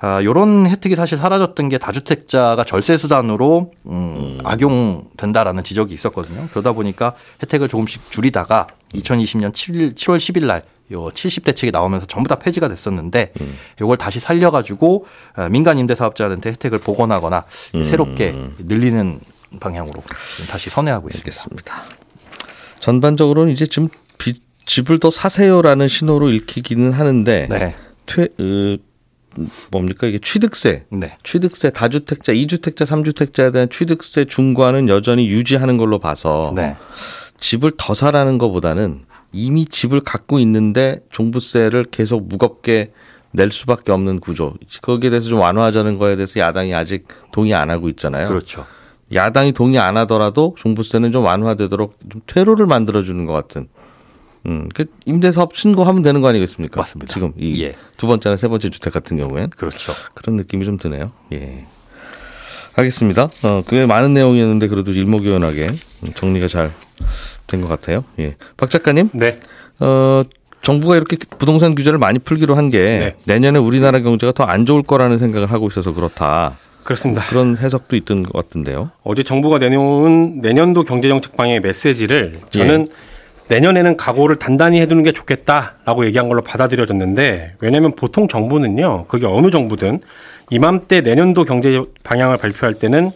아, 0.00 0.22
요런 0.22 0.66
혜택이 0.66 0.96
사실 0.96 1.16
사라졌던 1.16 1.68
게 1.68 1.78
다주택자가 1.78 2.64
절세 2.64 2.96
수단으로 2.96 3.72
음, 3.86 4.38
악용된다라는 4.44 5.62
지적이 5.62 5.94
있었거든요. 5.94 6.48
그러다 6.50 6.72
보니까 6.72 7.14
혜택을 7.42 7.68
조금씩 7.68 8.10
줄이다가 8.10 8.66
2020년 8.94 9.52
7일, 9.52 9.94
7월 9.94 10.18
10일 10.18 10.46
날 10.46 10.62
요 10.92 11.06
70대 11.06 11.56
책이 11.56 11.70
나오면서 11.70 12.06
전부 12.06 12.28
다 12.28 12.36
폐지가 12.36 12.68
됐었는데 12.68 13.32
요걸 13.80 13.96
다시 13.96 14.20
살려 14.20 14.50
가지고 14.50 15.06
어, 15.34 15.48
민간 15.48 15.78
임대 15.78 15.94
사업자한테 15.94 16.50
혜택을 16.50 16.78
복원하거나 16.78 17.44
새롭게 17.72 18.34
늘리는 18.58 19.18
방향으로 19.60 19.94
다시 20.50 20.68
선회하고 20.68 21.08
있습니다. 21.08 21.24
알겠습니다. 21.26 22.03
전반적으로는 22.84 23.50
이제 23.50 23.66
지금 23.66 23.88
비- 24.18 24.42
집을 24.66 24.98
더 24.98 25.08
사세요라는 25.10 25.88
신호로 25.88 26.28
읽히기는 26.30 26.92
하는데 26.92 27.46
네. 27.48 27.74
퇴, 28.04 28.28
으, 28.38 28.76
뭡니까 29.70 30.06
이게 30.06 30.18
취득세 30.22 30.84
네. 30.90 31.16
취득세 31.22 31.70
다주택자, 31.70 32.32
이주택자, 32.32 32.84
삼주택자에 32.84 33.52
대한 33.52 33.70
취득세 33.70 34.26
중과는 34.26 34.90
여전히 34.90 35.28
유지하는 35.28 35.78
걸로 35.78 35.98
봐서 35.98 36.52
네. 36.54 36.76
집을 37.38 37.72
더 37.78 37.94
사라는 37.94 38.36
것보다는 38.36 39.06
이미 39.32 39.64
집을 39.64 40.00
갖고 40.00 40.38
있는데 40.40 41.00
종부세를 41.10 41.84
계속 41.84 42.28
무겁게 42.28 42.92
낼 43.32 43.50
수밖에 43.50 43.92
없는 43.92 44.20
구조. 44.20 44.52
거기에 44.82 45.08
대해서 45.08 45.28
좀 45.28 45.40
완화하자는 45.40 45.96
거에 45.96 46.16
대해서 46.16 46.38
야당이 46.38 46.74
아직 46.74 47.08
동의 47.32 47.54
안 47.54 47.70
하고 47.70 47.88
있잖아요. 47.88 48.28
그렇죠. 48.28 48.66
야당이 49.14 49.52
동의 49.52 49.78
안 49.78 49.96
하더라도 49.98 50.54
종부세는 50.58 51.12
좀 51.12 51.24
완화되도록 51.24 51.98
좀 52.10 52.20
퇴로를 52.26 52.66
만들어주는 52.66 53.24
것 53.26 53.32
같은. 53.32 53.68
음, 54.46 54.68
그 54.74 54.84
임대사업 55.06 55.56
신고하면 55.56 56.02
되는 56.02 56.20
거 56.20 56.28
아니겠습니까? 56.28 56.80
맞습니다. 56.80 57.12
지금 57.12 57.32
이 57.38 57.62
예. 57.62 57.74
두 57.96 58.06
번째나 58.06 58.36
세 58.36 58.48
번째 58.48 58.68
주택 58.70 58.92
같은 58.92 59.16
경우엔 59.16 59.50
그렇죠. 59.50 59.92
그런 60.14 60.36
느낌이 60.36 60.64
좀 60.66 60.76
드네요. 60.76 61.12
예. 61.32 61.66
알겠습니다. 62.76 63.28
어, 63.44 63.62
그게 63.64 63.86
많은 63.86 64.12
내용이었는데 64.14 64.66
그래도 64.68 64.90
일목요연하게 64.92 65.70
정리가 66.14 66.48
잘 66.48 66.72
된 67.46 67.60
것 67.60 67.68
같아요. 67.68 68.04
예. 68.20 68.36
박 68.56 68.70
작가님, 68.70 69.10
네. 69.12 69.38
어, 69.78 70.22
정부가 70.62 70.96
이렇게 70.96 71.16
부동산 71.38 71.74
규제를 71.74 71.98
많이 71.98 72.18
풀기로 72.18 72.54
한게 72.54 72.78
네. 72.78 73.16
내년에 73.24 73.58
우리나라 73.58 74.00
경제가 74.00 74.32
더 74.32 74.44
안 74.44 74.64
좋을 74.64 74.82
거라는 74.82 75.18
생각을 75.18 75.50
하고 75.52 75.68
있어서 75.68 75.92
그렇다. 75.92 76.56
그렇습니다. 76.84 77.22
그런 77.28 77.56
해석도 77.56 77.96
있던 77.96 78.22
것 78.22 78.32
같은데요. 78.32 78.90
어제 79.02 79.22
정부가 79.22 79.58
내놓은 79.58 80.40
내년도 80.40 80.84
경제정책 80.84 81.36
방향의 81.36 81.60
메시지를 81.60 82.40
저는 82.50 82.86
내년에는 83.48 83.96
각오를 83.96 84.36
단단히 84.36 84.80
해두는 84.80 85.02
게 85.02 85.12
좋겠다라고 85.12 86.06
얘기한 86.06 86.28
걸로 86.28 86.42
받아들여졌는데 86.42 87.56
왜냐하면 87.60 87.92
보통 87.94 88.28
정부는요 88.28 89.06
그게 89.06 89.26
어느 89.26 89.50
정부든 89.50 90.00
이맘때 90.50 91.00
내년도 91.00 91.44
경제 91.44 91.82
방향을 92.04 92.36
발표할 92.38 92.74
때는 92.74 93.10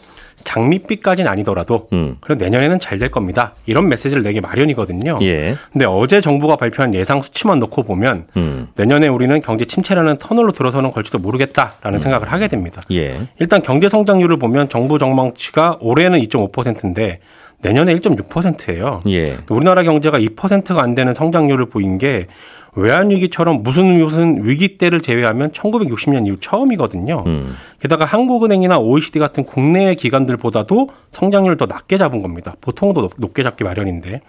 장밋빛까지는 0.45 1.31
아니더라도 1.31 1.89
음. 1.93 2.17
그래도 2.21 2.45
내년에는 2.45 2.79
잘 2.81 2.99
될 2.99 3.11
겁니다 3.11 3.53
이런 3.67 3.89
메시지를 3.89 4.23
내기 4.25 4.41
마련이거든요. 4.41 5.19
예. 5.23 5.55
근데 5.73 5.87
어제 5.87 6.21
정부가 6.21 6.57
발표한 6.57 6.95
예상 6.95 7.23
수치만 7.23 7.61
놓고 7.61 7.85
보면 7.85 8.27
음. 8.37 8.67
내년에 8.75 9.07
우리는 9.07 9.39
경제 9.41 9.65
침체라는 9.65 10.19
터널로 10.19 10.51
들어서는 10.51 10.91
걸지도 10.91 11.19
모르겠다라는 11.19 11.99
생각을 12.01 12.33
하게 12.33 12.49
됩니다. 12.49 12.83
예. 12.91 13.29
일단 13.39 13.63
경제 13.63 13.89
성장률을 13.89 14.37
보면 14.39 14.69
정부 14.69 14.99
전망치가 14.99 15.77
올해는 15.81 16.21
2.5%인데 16.23 17.21
내년에 17.61 17.95
1.6%예요. 17.97 19.03
예. 19.09 19.37
우리나라 19.49 19.83
경제가 19.83 20.19
2%가 20.19 20.83
안 20.83 20.95
되는 20.95 21.13
성장률을 21.15 21.67
보인 21.67 21.99
게 21.99 22.27
외환 22.75 23.11
위기처럼 23.11 23.63
무슨 23.63 23.87
무슨 24.03 24.45
위기 24.45 24.79
때를 24.79 25.01
제외하면 25.01 25.51
1960년 25.53 26.27
이후 26.27 26.37
처음이거든요. 26.39 27.25
음. 27.27 27.55
게다가 27.81 28.05
한국은행이나 28.05 28.79
OECD 28.79 29.19
같은 29.19 29.45
국내 29.45 29.95
기관들보다도 29.95 30.91
성장률을 31.11 31.57
더 31.57 31.67
낮게 31.67 31.97
잡은 31.99 32.23
겁니다. 32.23 32.55
보통도 32.61 33.01
높- 33.01 33.15
높게 33.19 33.43
잡기 33.43 33.65
마련인데. 33.65 34.21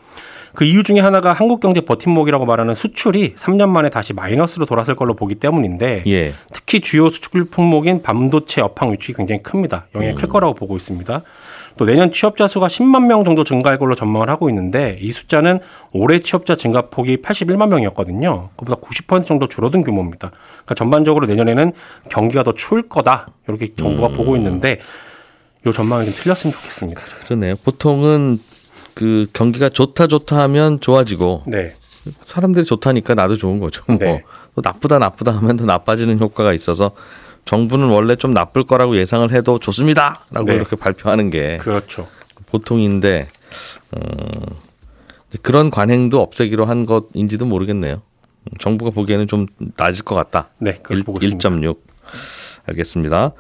그 0.56 0.64
이유 0.66 0.82
중에 0.82 1.00
하나가 1.00 1.32
한국 1.32 1.60
경제 1.60 1.80
버팀목이라고 1.82 2.46
말하는 2.46 2.74
수출이 2.74 3.36
3년 3.36 3.70
만에 3.70 3.92
다시 3.92 4.14
마이너스로 4.14 4.66
돌아설 4.66 4.96
걸로 4.96 5.14
보기 5.14 5.36
때문인데 5.36 6.04
예. 6.08 6.34
특히 6.52 6.80
주요 6.82 7.10
수출 7.12 7.46
품목인 7.46 8.02
반도체 8.02 8.60
업황 8.62 8.92
위축이 8.92 9.14
굉장히 9.16 9.44
큽니다. 9.44 9.86
영향이 9.94 10.16
클 10.16 10.28
거라고 10.28 10.56
보고 10.56 10.76
있습니다. 10.76 11.22
또 11.80 11.86
내년 11.86 12.12
취업자 12.12 12.46
수가 12.46 12.68
10만 12.68 13.06
명 13.06 13.24
정도 13.24 13.46
증가할 13.46 13.80
걸로 13.80 13.96
전망을 13.96 14.30
하고 14.30 14.50
있는데 14.50 14.98
이 15.00 15.14
숫자는 15.14 15.62
올해 15.94 16.20
취업자 16.20 16.58
증가 16.58 16.82
폭이 16.90 17.22
81만 17.22 17.70
명이었거든요. 17.70 18.50
그보다 18.58 18.76
90% 18.82 19.26
정도 19.26 19.48
줄어든 19.48 19.84
규모입니다. 19.84 20.32
그러니까 20.32 20.76
전반적으로 20.76 21.26
내년에는 21.26 21.72
경기가 22.10 22.44
더 22.44 22.52
추울 22.52 22.90
거다 22.90 23.28
이렇게 23.48 23.74
정부가 23.74 24.10
보고 24.10 24.36
있는데 24.36 24.82
이 25.66 25.72
전망이 25.72 26.04
좀 26.04 26.14
틀렸으면 26.16 26.54
좋겠습니다. 26.54 27.02
그러네요. 27.24 27.56
보통은 27.64 28.40
그 28.94 29.28
경기가 29.32 29.70
좋다 29.70 30.08
좋다 30.08 30.38
하면 30.42 30.82
좋아지고 30.82 31.44
네, 31.48 31.76
사람들이 32.20 32.66
좋다니까 32.66 33.16
나도 33.16 33.38
좋은 33.38 33.62
거죠. 33.62 33.84
뭐 33.88 33.96
네. 33.98 34.22
또 34.54 34.62
나쁘다 34.62 35.00
나쁘다 35.00 35.32
하면 35.38 35.56
더 35.56 35.64
나빠지는 35.64 36.20
효과가 36.20 36.52
있어서 36.52 36.92
정부는 37.50 37.88
원래 37.88 38.16
좀 38.16 38.30
나쁠 38.30 38.64
거라고 38.64 38.96
예상을 38.96 39.32
해도 39.32 39.58
좋습니다라고 39.58 40.46
네. 40.46 40.54
이렇게 40.54 40.76
발표하는 40.76 41.32
게 41.32 41.58
그렇죠. 41.58 42.08
보통인데 42.46 43.28
어, 43.92 44.00
그런 45.42 45.72
관행도 45.72 46.22
없애기로 46.22 46.66
한 46.66 46.86
것인지도 46.86 47.48
모르겠네요. 47.48 48.04
정부가 48.60 48.92
보기에는 48.92 49.26
좀 49.26 49.48
낮을 49.78 50.04
것 50.04 50.14
같다. 50.14 50.50
네, 50.60 50.78
그렇게 50.84 51.04
보고 51.04 51.18
1, 51.18 51.34
있습니다. 51.34 51.72
1.6 51.72 51.78
알겠습니다. 52.68 53.32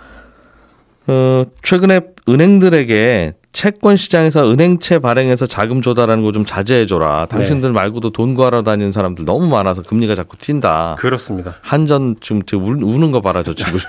어, 1.09 1.43
최근에 1.63 2.01
은행들에게 2.27 3.33
채권 3.51 3.97
시장에서 3.97 4.47
은행채 4.51 4.99
발행해서 4.99 5.47
자금 5.47 5.81
조달하는 5.81 6.23
거 6.23 6.31
좀 6.31 6.45
자제해 6.45 6.85
줘라. 6.85 7.25
당신들 7.25 7.71
말고도 7.73 8.11
돈 8.11 8.35
구하러 8.35 8.61
다니는 8.61 8.91
사람들 8.91 9.25
너무 9.25 9.47
많아서 9.47 9.81
금리가 9.81 10.13
자꾸 10.13 10.37
튄다. 10.37 10.95
그렇습니다. 10.97 11.55
한전 11.61 12.17
지금 12.21 12.43
지금 12.43 12.63
울- 12.65 12.83
우는 12.83 13.11
거 13.11 13.21
봐라 13.21 13.41
저 13.41 13.55
친구. 13.55 13.79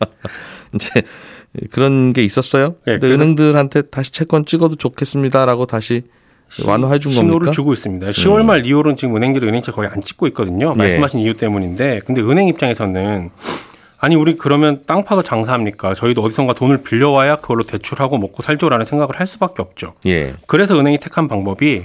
이제 0.74 1.02
그런 1.70 2.14
게 2.14 2.24
있었어요. 2.24 2.76
네, 2.86 2.98
근데 2.98 3.08
은행들한테 3.14 3.82
다시 3.82 4.10
채권 4.10 4.46
찍어도 4.46 4.76
좋겠습니다라고 4.76 5.66
다시 5.66 6.02
완화해 6.66 6.98
준 6.98 7.12
신호를 7.12 7.32
겁니까? 7.40 7.50
음. 7.50 7.52
주고 7.52 7.72
있습니다. 7.74 8.06
10월 8.08 8.42
말 8.44 8.64
이후로는 8.66 8.96
지금 8.96 9.16
은행들이 9.16 9.46
은행채 9.46 9.72
거의 9.72 9.90
안 9.92 10.00
찍고 10.00 10.26
있거든요. 10.28 10.72
예. 10.74 10.78
말씀하신 10.78 11.20
이유 11.20 11.34
때문인데, 11.36 12.00
근데 12.06 12.22
은행 12.22 12.48
입장에서는 12.48 13.30
아니 14.04 14.16
우리 14.16 14.36
그러면 14.36 14.82
땅 14.84 15.04
파서 15.04 15.22
장사합니까? 15.22 15.94
저희도 15.94 16.24
어디선가 16.24 16.54
돈을 16.54 16.82
빌려와야 16.82 17.36
그걸로 17.36 17.62
대출하고 17.62 18.18
먹고 18.18 18.42
살죠라는 18.42 18.84
생각을 18.84 19.20
할 19.20 19.28
수밖에 19.28 19.62
없죠. 19.62 19.94
예. 20.06 20.34
그래서 20.48 20.76
은행이 20.76 20.98
택한 20.98 21.28
방법이 21.28 21.84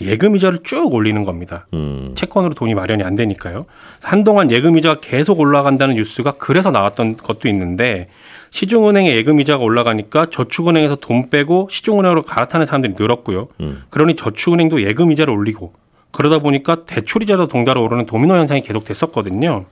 예금 0.00 0.34
이자를 0.34 0.60
쭉 0.64 0.94
올리는 0.94 1.22
겁니다. 1.24 1.66
음. 1.74 2.12
채권으로 2.14 2.54
돈이 2.54 2.72
마련이 2.72 3.02
안 3.02 3.16
되니까요. 3.16 3.66
한동안 4.02 4.50
예금 4.50 4.78
이자가 4.78 5.00
계속 5.00 5.40
올라간다는 5.40 5.96
뉴스가 5.96 6.36
그래서 6.38 6.70
나왔던 6.70 7.18
것도 7.18 7.48
있는데 7.48 8.08
시중은행의 8.48 9.14
예금 9.14 9.38
이자가 9.38 9.62
올라가니까 9.62 10.30
저축은행에서 10.30 10.96
돈 10.96 11.28
빼고 11.28 11.68
시중은행으로 11.70 12.22
갈아타는 12.22 12.64
사람들이 12.64 12.94
늘었고요. 12.98 13.48
음. 13.60 13.82
그러니 13.90 14.16
저축은행도 14.16 14.84
예금 14.84 15.12
이자를 15.12 15.34
올리고 15.34 15.74
그러다 16.12 16.38
보니까 16.38 16.86
대출 16.86 17.22
이자도 17.22 17.48
동달아 17.48 17.78
오르는 17.82 18.06
도미노 18.06 18.34
현상이 18.36 18.62
계속 18.62 18.86
됐었거든요. 18.86 19.66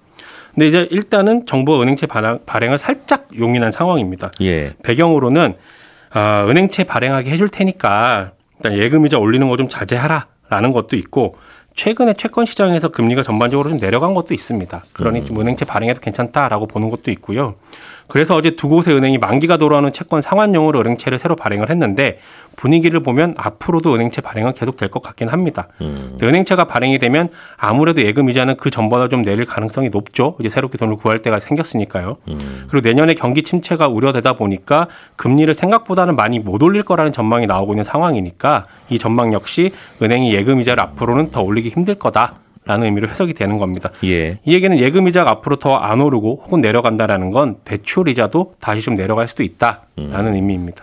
근데 0.57 0.69
이제 0.69 0.89
일단은 0.91 1.45
정부가 1.45 1.83
은행채 1.83 2.07
발행- 2.07 2.39
발행 2.47 2.73
을 2.73 2.79
살짝 2.79 3.29
용인한 3.39 3.71
상황입니다. 3.71 4.31
예. 4.41 4.73
배경으로는 4.83 5.55
아, 6.11 6.47
은행채 6.49 6.85
발행하게 6.85 7.31
해줄 7.31 7.51
테니까 7.51 8.33
일단 8.57 8.79
예금이자 8.79 9.19
올리는 9.19 9.47
거 9.51 9.57
좀 9.57 9.69
자제하라라는 9.69 10.73
것도 10.73 10.97
있고 10.97 11.37
최근에 11.75 12.15
채권 12.15 12.47
시장에서 12.47 12.89
금리가 12.89 13.23
전반적으로 13.23 13.69
좀 13.69 13.79
내려간 13.79 14.15
것도 14.15 14.33
있습니다. 14.33 14.85
그러니 14.95 15.27
좀 15.27 15.39
은행채 15.39 15.67
발행해도 15.67 16.01
괜찮다라고 16.01 16.67
보는 16.67 16.89
것도 16.89 17.11
있고요. 17.11 17.57
그래서 18.09 18.37
어제 18.37 18.51
두 18.57 18.69
곳의 18.69 18.95
은행이 18.97 19.19
만기가 19.19 19.57
돌아오는 19.57 19.91
채권 19.93 20.21
상환용으로 20.21 20.81
은행채를 20.81 21.19
새로 21.19 21.35
발행을 21.37 21.71
했는데 21.71 22.21
분위기를 22.55 23.01
보면 23.01 23.35
앞으로도 23.37 23.95
은행채 23.95 24.21
발행은 24.23 24.55
계속 24.55 24.77
될 24.77 24.89
것 24.89 25.03
같긴 25.03 25.29
합니다. 25.29 25.69
근데 25.79 26.27
은행채가 26.27 26.65
발행이 26.65 26.99
되면 26.99 27.29
아무래도 27.57 28.01
예금 28.03 28.31
이자는 28.31 28.57
그 28.57 28.71
전보다 28.71 29.09
좀 29.09 29.23
내릴 29.23 29.45
가능성이 29.45 29.91
높죠. 29.91 30.37
이제 30.41 30.49
새롭게 30.49 30.79
돈을 30.79 30.97
구할 30.97 31.21
때가 31.21 31.41
생겼으니까요. 31.41 32.17
그리고 32.71 32.89
내년에 32.89 33.15
경기 33.15 33.43
침체가 33.43 33.89
우려되다 33.89 34.35
보니까 34.35 34.87
금리를 35.17 35.53
생각보다는 35.53 36.17
많이 36.17 36.39
못 36.39 36.63
올릴 36.63 36.83
거라는 36.85 37.13
전망이 37.13 37.47
나오고 37.47 37.73
있는 37.73 37.85
상황이니까 37.85 38.67
이 38.89 38.99
전망 38.99 39.33
역시 39.33 39.73
은행이 40.01 40.33
예금 40.33 40.61
이자를 40.61 40.83
앞으로는 40.83 41.31
더 41.33 41.43
올리기 41.43 41.71
힘들 41.71 41.97
거다 41.97 42.35
라는 42.67 42.87
의미로 42.87 43.09
해석이 43.09 43.33
되는 43.35 43.59
겁니다. 43.59 43.91
예. 44.05 44.39
이 44.45 44.53
얘기는 44.53 44.77
예금 44.79 45.07
이자가 45.09 45.31
앞으로 45.31 45.57
더 45.57 45.77
안 45.77 46.01
오르고 46.01 46.43
혹은 46.45 46.61
내려간다라는 46.61 47.31
건 47.31 47.57
대출 47.65 48.09
이자도 48.09 48.53
다시 48.61 48.81
좀 48.83 48.97
내려갈 48.97 49.29
수도 49.29 49.43
있다라는 49.45 50.35
의미입니다. 50.35 50.83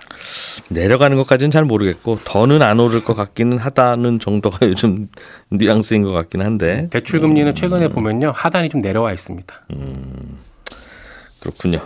내려가는 0.69 1.17
것까지는 1.17 1.51
잘 1.51 1.65
모르겠고 1.65 2.19
더는 2.23 2.61
안 2.61 2.79
오를 2.79 3.03
것 3.03 3.13
같기는 3.15 3.57
하다는 3.57 4.19
정도가 4.19 4.59
요즘 4.69 5.09
뉘앙스인 5.49 6.03
것 6.03 6.11
같긴 6.11 6.41
한데 6.41 6.87
대출 6.89 7.19
금리는 7.19 7.53
최근에 7.53 7.89
보면요 7.89 8.31
하단이 8.33 8.69
좀 8.69 8.79
내려와 8.81 9.11
있습니다. 9.11 9.53
그렇군요. 11.41 11.79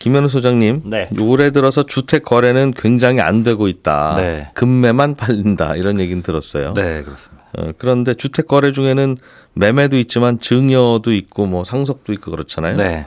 김현우 0.00 0.28
소장님, 0.28 0.82
네. 0.86 1.08
올해 1.20 1.50
들어서 1.50 1.84
주택 1.84 2.22
거래는 2.24 2.72
굉장히 2.72 3.20
안 3.20 3.42
되고 3.42 3.66
있다. 3.68 4.14
네. 4.16 4.48
금매만 4.54 5.16
팔린다 5.16 5.74
이런 5.74 5.98
얘기는 6.00 6.22
들었어요. 6.22 6.72
네, 6.74 7.02
그렇습니다. 7.02 7.37
어, 7.56 7.70
그런데 7.78 8.14
주택 8.14 8.46
거래 8.48 8.72
중에는 8.72 9.16
매매도 9.54 9.96
있지만 9.98 10.38
증여도 10.38 11.12
있고 11.12 11.46
뭐 11.46 11.64
상속도 11.64 12.12
있고 12.12 12.30
그렇잖아요. 12.30 12.76
네. 12.76 13.06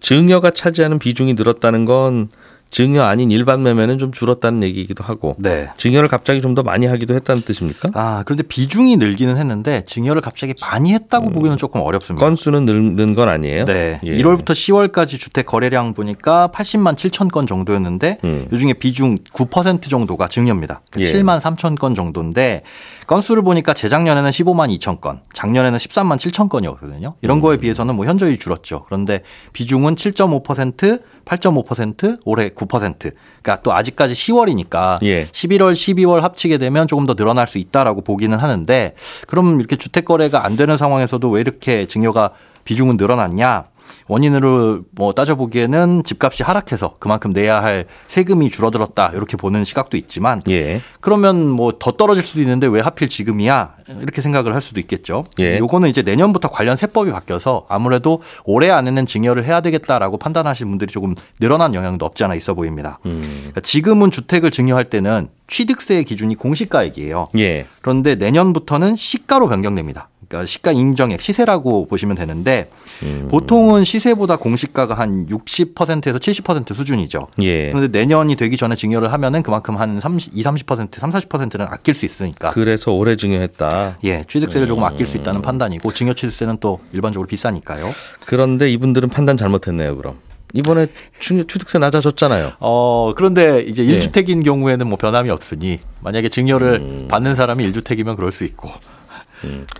증여가 0.00 0.50
차지하는 0.50 0.98
비중이 0.98 1.34
늘었다는 1.34 1.84
건 1.84 2.28
증여 2.68 3.04
아닌 3.04 3.30
일반 3.30 3.62
매매는 3.62 3.98
좀 3.98 4.10
줄었다는 4.10 4.64
얘기이기도 4.64 5.04
하고 5.04 5.36
네. 5.38 5.68
증여를 5.76 6.08
갑자기 6.08 6.40
좀 6.42 6.56
더 6.56 6.64
많이 6.64 6.86
하기도 6.86 7.14
했다는 7.14 7.42
뜻입니까? 7.42 7.90
아, 7.94 8.22
그런데 8.26 8.42
비중이 8.42 8.96
늘기는 8.96 9.36
했는데 9.36 9.82
증여를 9.84 10.20
갑자기 10.20 10.54
많이 10.62 10.92
했다고 10.94 11.30
보기는 11.30 11.56
조금 11.58 11.80
어렵습니다. 11.82 12.24
건수는 12.26 12.64
늘- 12.64 12.96
는 12.96 13.14
건 13.14 13.28
아니에요. 13.28 13.66
네. 13.66 14.00
예. 14.02 14.16
1월부터 14.18 14.46
10월까지 14.46 15.10
주택 15.20 15.46
거래량 15.46 15.94
보니까 15.94 16.48
80만 16.52 16.94
7천 16.96 17.30
건 17.30 17.46
정도였는데 17.46 18.18
음. 18.24 18.48
요중에 18.52 18.72
비중 18.74 19.16
9% 19.32 19.88
정도가 19.88 20.26
증여입니다. 20.28 20.80
그 20.90 21.00
예. 21.02 21.04
7만 21.04 21.38
3천 21.40 21.78
건 21.78 21.94
정도인데 21.94 22.62
건수를 23.06 23.42
보니까 23.42 23.72
재작년에는 23.72 24.30
15만 24.30 24.76
2천 24.78 25.00
건, 25.00 25.20
작년에는 25.32 25.78
13만 25.78 26.16
7천 26.16 26.48
건이었거든요. 26.48 27.14
이런 27.20 27.38
음. 27.38 27.42
거에 27.42 27.56
비해서는 27.56 27.94
뭐 27.94 28.04
현저히 28.04 28.38
줄었죠. 28.38 28.84
그런데 28.86 29.22
비중은 29.52 29.94
7.5%, 29.94 31.02
8.5%, 31.24 32.20
올해 32.24 32.48
9%. 32.48 32.68
그러니까 32.68 33.62
또 33.62 33.72
아직까지 33.72 34.14
10월이니까 34.14 35.02
예. 35.04 35.26
11월, 35.26 35.72
12월 35.74 36.20
합치게 36.20 36.58
되면 36.58 36.88
조금 36.88 37.06
더 37.06 37.14
늘어날 37.14 37.46
수 37.46 37.58
있다라고 37.58 38.02
보기는 38.02 38.36
하는데 38.36 38.94
그럼 39.26 39.60
이렇게 39.60 39.76
주택 39.76 40.04
거래가 40.04 40.44
안 40.44 40.56
되는 40.56 40.76
상황에서도 40.76 41.28
왜 41.30 41.40
이렇게 41.40 41.86
증여가 41.86 42.30
비중은 42.64 42.96
늘어났냐? 42.96 43.64
원인으로 44.08 44.80
뭐 44.92 45.12
따져보기에는 45.12 46.02
집값이 46.04 46.42
하락해서 46.42 46.96
그만큼 46.98 47.32
내야 47.32 47.62
할 47.62 47.86
세금이 48.08 48.50
줄어들었다 48.50 49.12
이렇게 49.14 49.36
보는 49.36 49.64
시각도 49.64 49.96
있지만 49.96 50.42
예. 50.48 50.82
그러면 51.00 51.46
뭐 51.48 51.76
더 51.78 51.92
떨어질 51.92 52.24
수도 52.24 52.40
있는데 52.40 52.66
왜 52.66 52.80
하필 52.80 53.08
지금이야 53.08 53.74
이렇게 54.00 54.20
생각을 54.22 54.54
할 54.54 54.60
수도 54.60 54.80
있겠죠. 54.80 55.24
예. 55.38 55.58
요거는 55.58 55.88
이제 55.88 56.02
내년부터 56.02 56.48
관련 56.48 56.76
세법이 56.76 57.10
바뀌어서 57.12 57.66
아무래도 57.68 58.22
올해 58.44 58.70
안에는 58.70 59.06
증여를 59.06 59.44
해야 59.44 59.60
되겠다라고 59.60 60.18
판단하시는 60.18 60.68
분들이 60.70 60.90
조금 60.90 61.14
늘어난 61.38 61.74
영향도 61.74 62.04
없지 62.04 62.24
않아 62.24 62.34
있어 62.34 62.54
보입니다. 62.54 62.98
음. 63.06 63.22
그러니까 63.38 63.60
지금은 63.60 64.10
주택을 64.10 64.50
증여할 64.50 64.84
때는 64.86 65.28
취득세 65.46 66.02
기준이 66.02 66.34
공시가액이에요. 66.34 67.28
예. 67.38 67.66
그런데 67.82 68.16
내년부터는 68.16 68.96
시가로 68.96 69.48
변경됩니다. 69.48 70.08
그러니까 70.28 70.46
시가 70.46 70.72
인정액 70.72 71.20
시세라고 71.20 71.86
보시면 71.86 72.16
되는데 72.16 72.70
음. 73.02 73.28
보통은 73.30 73.84
시세보다 73.84 74.36
공시가가 74.36 74.94
한 74.94 75.26
60%에서 75.26 76.18
70% 76.18 76.74
수준이죠. 76.74 77.28
예. 77.42 77.70
그런데 77.70 77.98
내년이 77.98 78.36
되기 78.36 78.56
전에 78.56 78.74
증여를 78.74 79.12
하면은 79.12 79.42
그만큼 79.42 79.76
한 79.76 80.00
30, 80.00 80.32
20, 80.34 80.66
30%, 80.66 80.94
3, 80.94 81.10
40%는 81.10 81.66
아낄 81.68 81.94
수 81.94 82.04
있으니까. 82.06 82.50
그래서 82.50 82.92
올해 82.92 83.16
증여했다. 83.16 83.98
예, 84.04 84.24
취득세를 84.28 84.66
조금 84.66 84.84
아낄 84.84 85.06
수 85.06 85.16
음. 85.16 85.20
있다는 85.20 85.42
판단이고 85.42 85.92
증여 85.92 86.14
취득세는 86.14 86.58
또 86.60 86.80
일반적으로 86.92 87.26
비싸니까요. 87.28 87.90
그런데 88.26 88.68
이분들은 88.70 89.08
판단 89.10 89.36
잘못했네요. 89.36 89.96
그럼 89.96 90.16
이번에 90.54 90.86
취- 91.20 91.44
취득세 91.46 91.78
낮아졌잖아요. 91.78 92.52
어, 92.60 93.12
그런데 93.16 93.60
이제 93.62 93.84
예. 93.86 93.98
1주택인 93.98 94.44
경우에는 94.44 94.86
뭐 94.88 94.96
변함이 94.96 95.30
없으니 95.30 95.78
만약에 96.00 96.28
증여를 96.28 96.78
음. 96.80 97.08
받는 97.08 97.34
사람이 97.34 97.70
1주택이면 97.72 98.16
그럴 98.16 98.32
수 98.32 98.44
있고. 98.44 98.70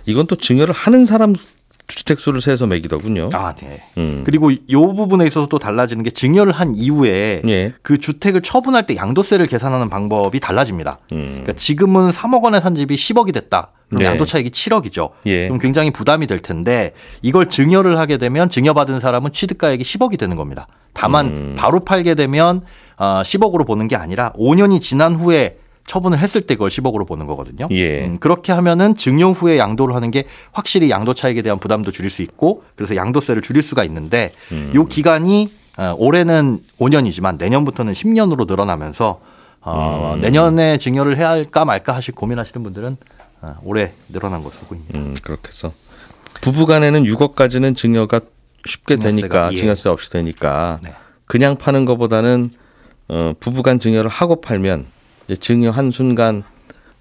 이건 0.05 0.27
또 0.27 0.35
증여를 0.35 0.73
하는 0.73 1.05
사람 1.05 1.33
주택 1.87 2.19
수를 2.19 2.41
세서 2.41 2.67
매기더군요. 2.67 3.29
아, 3.33 3.53
네. 3.53 3.81
음. 3.97 4.23
그리고 4.25 4.51
이 4.51 4.59
부분에 4.67 5.25
있어서 5.25 5.47
또 5.47 5.57
달라지는 5.57 6.03
게 6.03 6.09
증여를 6.09 6.51
한 6.51 6.75
이후에 6.75 7.41
예. 7.47 7.73
그 7.81 7.97
주택을 7.97 8.41
처분할 8.41 8.85
때 8.85 8.97
양도세를 8.97 9.47
계산하는 9.47 9.89
방법이 9.89 10.41
달라집니다. 10.41 10.99
음. 11.13 11.27
그러니까 11.29 11.53
지금은 11.53 12.09
3억 12.09 12.43
원에 12.43 12.59
산 12.59 12.75
집이 12.75 12.95
10억이 12.95 13.33
됐다. 13.33 13.71
그럼 13.87 13.99
네. 13.99 14.05
양도 14.05 14.25
차익이 14.25 14.49
7억이죠. 14.49 15.11
예. 15.27 15.47
그럼 15.47 15.59
굉장히 15.59 15.91
부담이 15.91 16.27
될 16.27 16.39
텐데 16.41 16.93
이걸 17.21 17.49
증여를 17.49 17.97
하게 17.97 18.17
되면 18.17 18.49
증여받은 18.49 18.99
사람은 18.99 19.31
취득가액이 19.31 19.81
10억이 19.81 20.19
되는 20.19 20.35
겁니다. 20.35 20.67
다만 20.91 21.27
음. 21.27 21.55
바로 21.57 21.79
팔게 21.79 22.15
되면 22.15 22.63
어, 22.97 23.21
10억으로 23.23 23.65
보는 23.65 23.87
게 23.87 23.95
아니라 23.95 24.33
5년이 24.33 24.81
지난 24.81 25.15
후에 25.15 25.57
처분을 25.87 26.19
했을 26.19 26.41
때 26.41 26.55
그걸 26.55 26.69
10억으로 26.69 27.07
보는 27.07 27.25
거거든요. 27.25 27.67
예. 27.71 28.05
음, 28.05 28.19
그렇게 28.19 28.51
하면은 28.51 28.95
증여 28.95 29.31
후에 29.31 29.57
양도를 29.57 29.95
하는 29.95 30.11
게 30.11 30.25
확실히 30.51 30.91
양도 30.91 31.13
차익에 31.13 31.41
대한 31.41 31.57
부담도 31.57 31.91
줄일 31.91 32.11
수 32.11 32.21
있고 32.21 32.63
그래서 32.75 32.95
양도세를 32.95 33.41
줄일 33.41 33.63
수가 33.63 33.83
있는데 33.85 34.33
음. 34.51 34.71
요 34.75 34.85
기간이 34.85 35.49
어, 35.77 35.95
올해는 35.97 36.59
5년이지만 36.77 37.37
내년부터는 37.37 37.93
10년으로 37.93 38.47
늘어나면서 38.47 39.21
어, 39.61 40.13
음. 40.15 40.21
내년에 40.21 40.77
증여를 40.77 41.17
해야 41.17 41.29
할까 41.29 41.63
말까 41.63 41.95
하실 41.95 42.13
고민하시는 42.13 42.61
분들은 42.63 42.97
어, 43.41 43.55
올해 43.63 43.93
늘어난 44.09 44.43
것으로 44.43 44.63
보입니다. 44.67 44.99
음, 44.99 45.15
그렇게 45.23 45.47
해서 45.47 45.71
부부간에는 46.41 47.03
6억까지는 47.05 47.77
증여가 47.77 48.19
쉽게 48.65 48.97
되니까 48.97 49.53
예. 49.53 49.55
증여세 49.55 49.87
없이 49.87 50.09
되니까 50.09 50.79
네. 50.83 50.91
그냥 51.25 51.55
파는 51.55 51.85
것보다는 51.85 52.51
어, 53.07 53.33
부부간 53.39 53.79
증여를 53.79 54.09
하고 54.09 54.41
팔면 54.41 54.96
증여 55.35 55.71
한 55.71 55.91
순간 55.91 56.43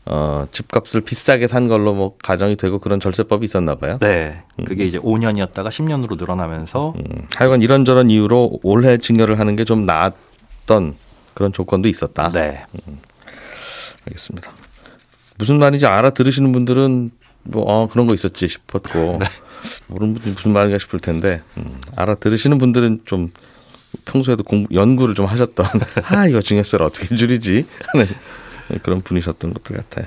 어, 0.08 0.46
집값을 0.52 1.00
비싸게 1.00 1.46
산 1.48 1.66
걸로 1.68 1.92
뭐 1.92 2.16
가정이 2.22 2.56
되고 2.56 2.78
그런 2.78 3.00
절세법이 3.00 3.44
있었나 3.44 3.74
봐요. 3.74 3.98
네. 4.00 4.44
그게 4.64 4.84
이제 4.84 4.98
5년이었다가 4.98 5.68
10년으로 5.68 6.16
늘어나면서 6.16 6.94
음, 6.96 7.26
하여간 7.34 7.60
이런저런 7.62 8.08
이유로 8.10 8.60
올해 8.62 8.98
증여를 8.98 9.38
하는 9.40 9.56
게 9.56 9.64
좀 9.64 9.84
나았던 9.84 10.94
그런 11.34 11.52
조건도 11.52 11.88
있었다. 11.88 12.30
네. 12.32 12.64
알겠습니다. 14.06 14.50
무슨 15.38 15.58
말인지 15.58 15.86
알아들으시는 15.86 16.52
분들은 16.52 17.10
뭐 17.42 17.62
어, 17.64 17.88
그런 17.88 18.06
거 18.06 18.14
있었지 18.14 18.46
싶었고 18.48 19.18
모르는 19.88 20.14
분들이 20.14 20.32
무슨 20.34 20.52
말인가 20.52 20.78
싶을 20.78 21.00
텐데 21.00 21.42
음, 21.56 21.80
알아들으시는 21.96 22.58
분들은 22.58 23.00
좀 23.04 23.32
평소에도 24.04 24.42
공부, 24.42 24.74
연구를 24.74 25.14
좀 25.14 25.26
하셨던 25.26 25.66
아 26.10 26.26
이거 26.26 26.40
증여세를 26.40 26.86
어떻게 26.86 27.14
줄이지 27.14 27.66
하는 27.92 28.06
그런 28.82 29.02
분이셨던 29.02 29.54
것들 29.54 29.76
같아요. 29.76 30.06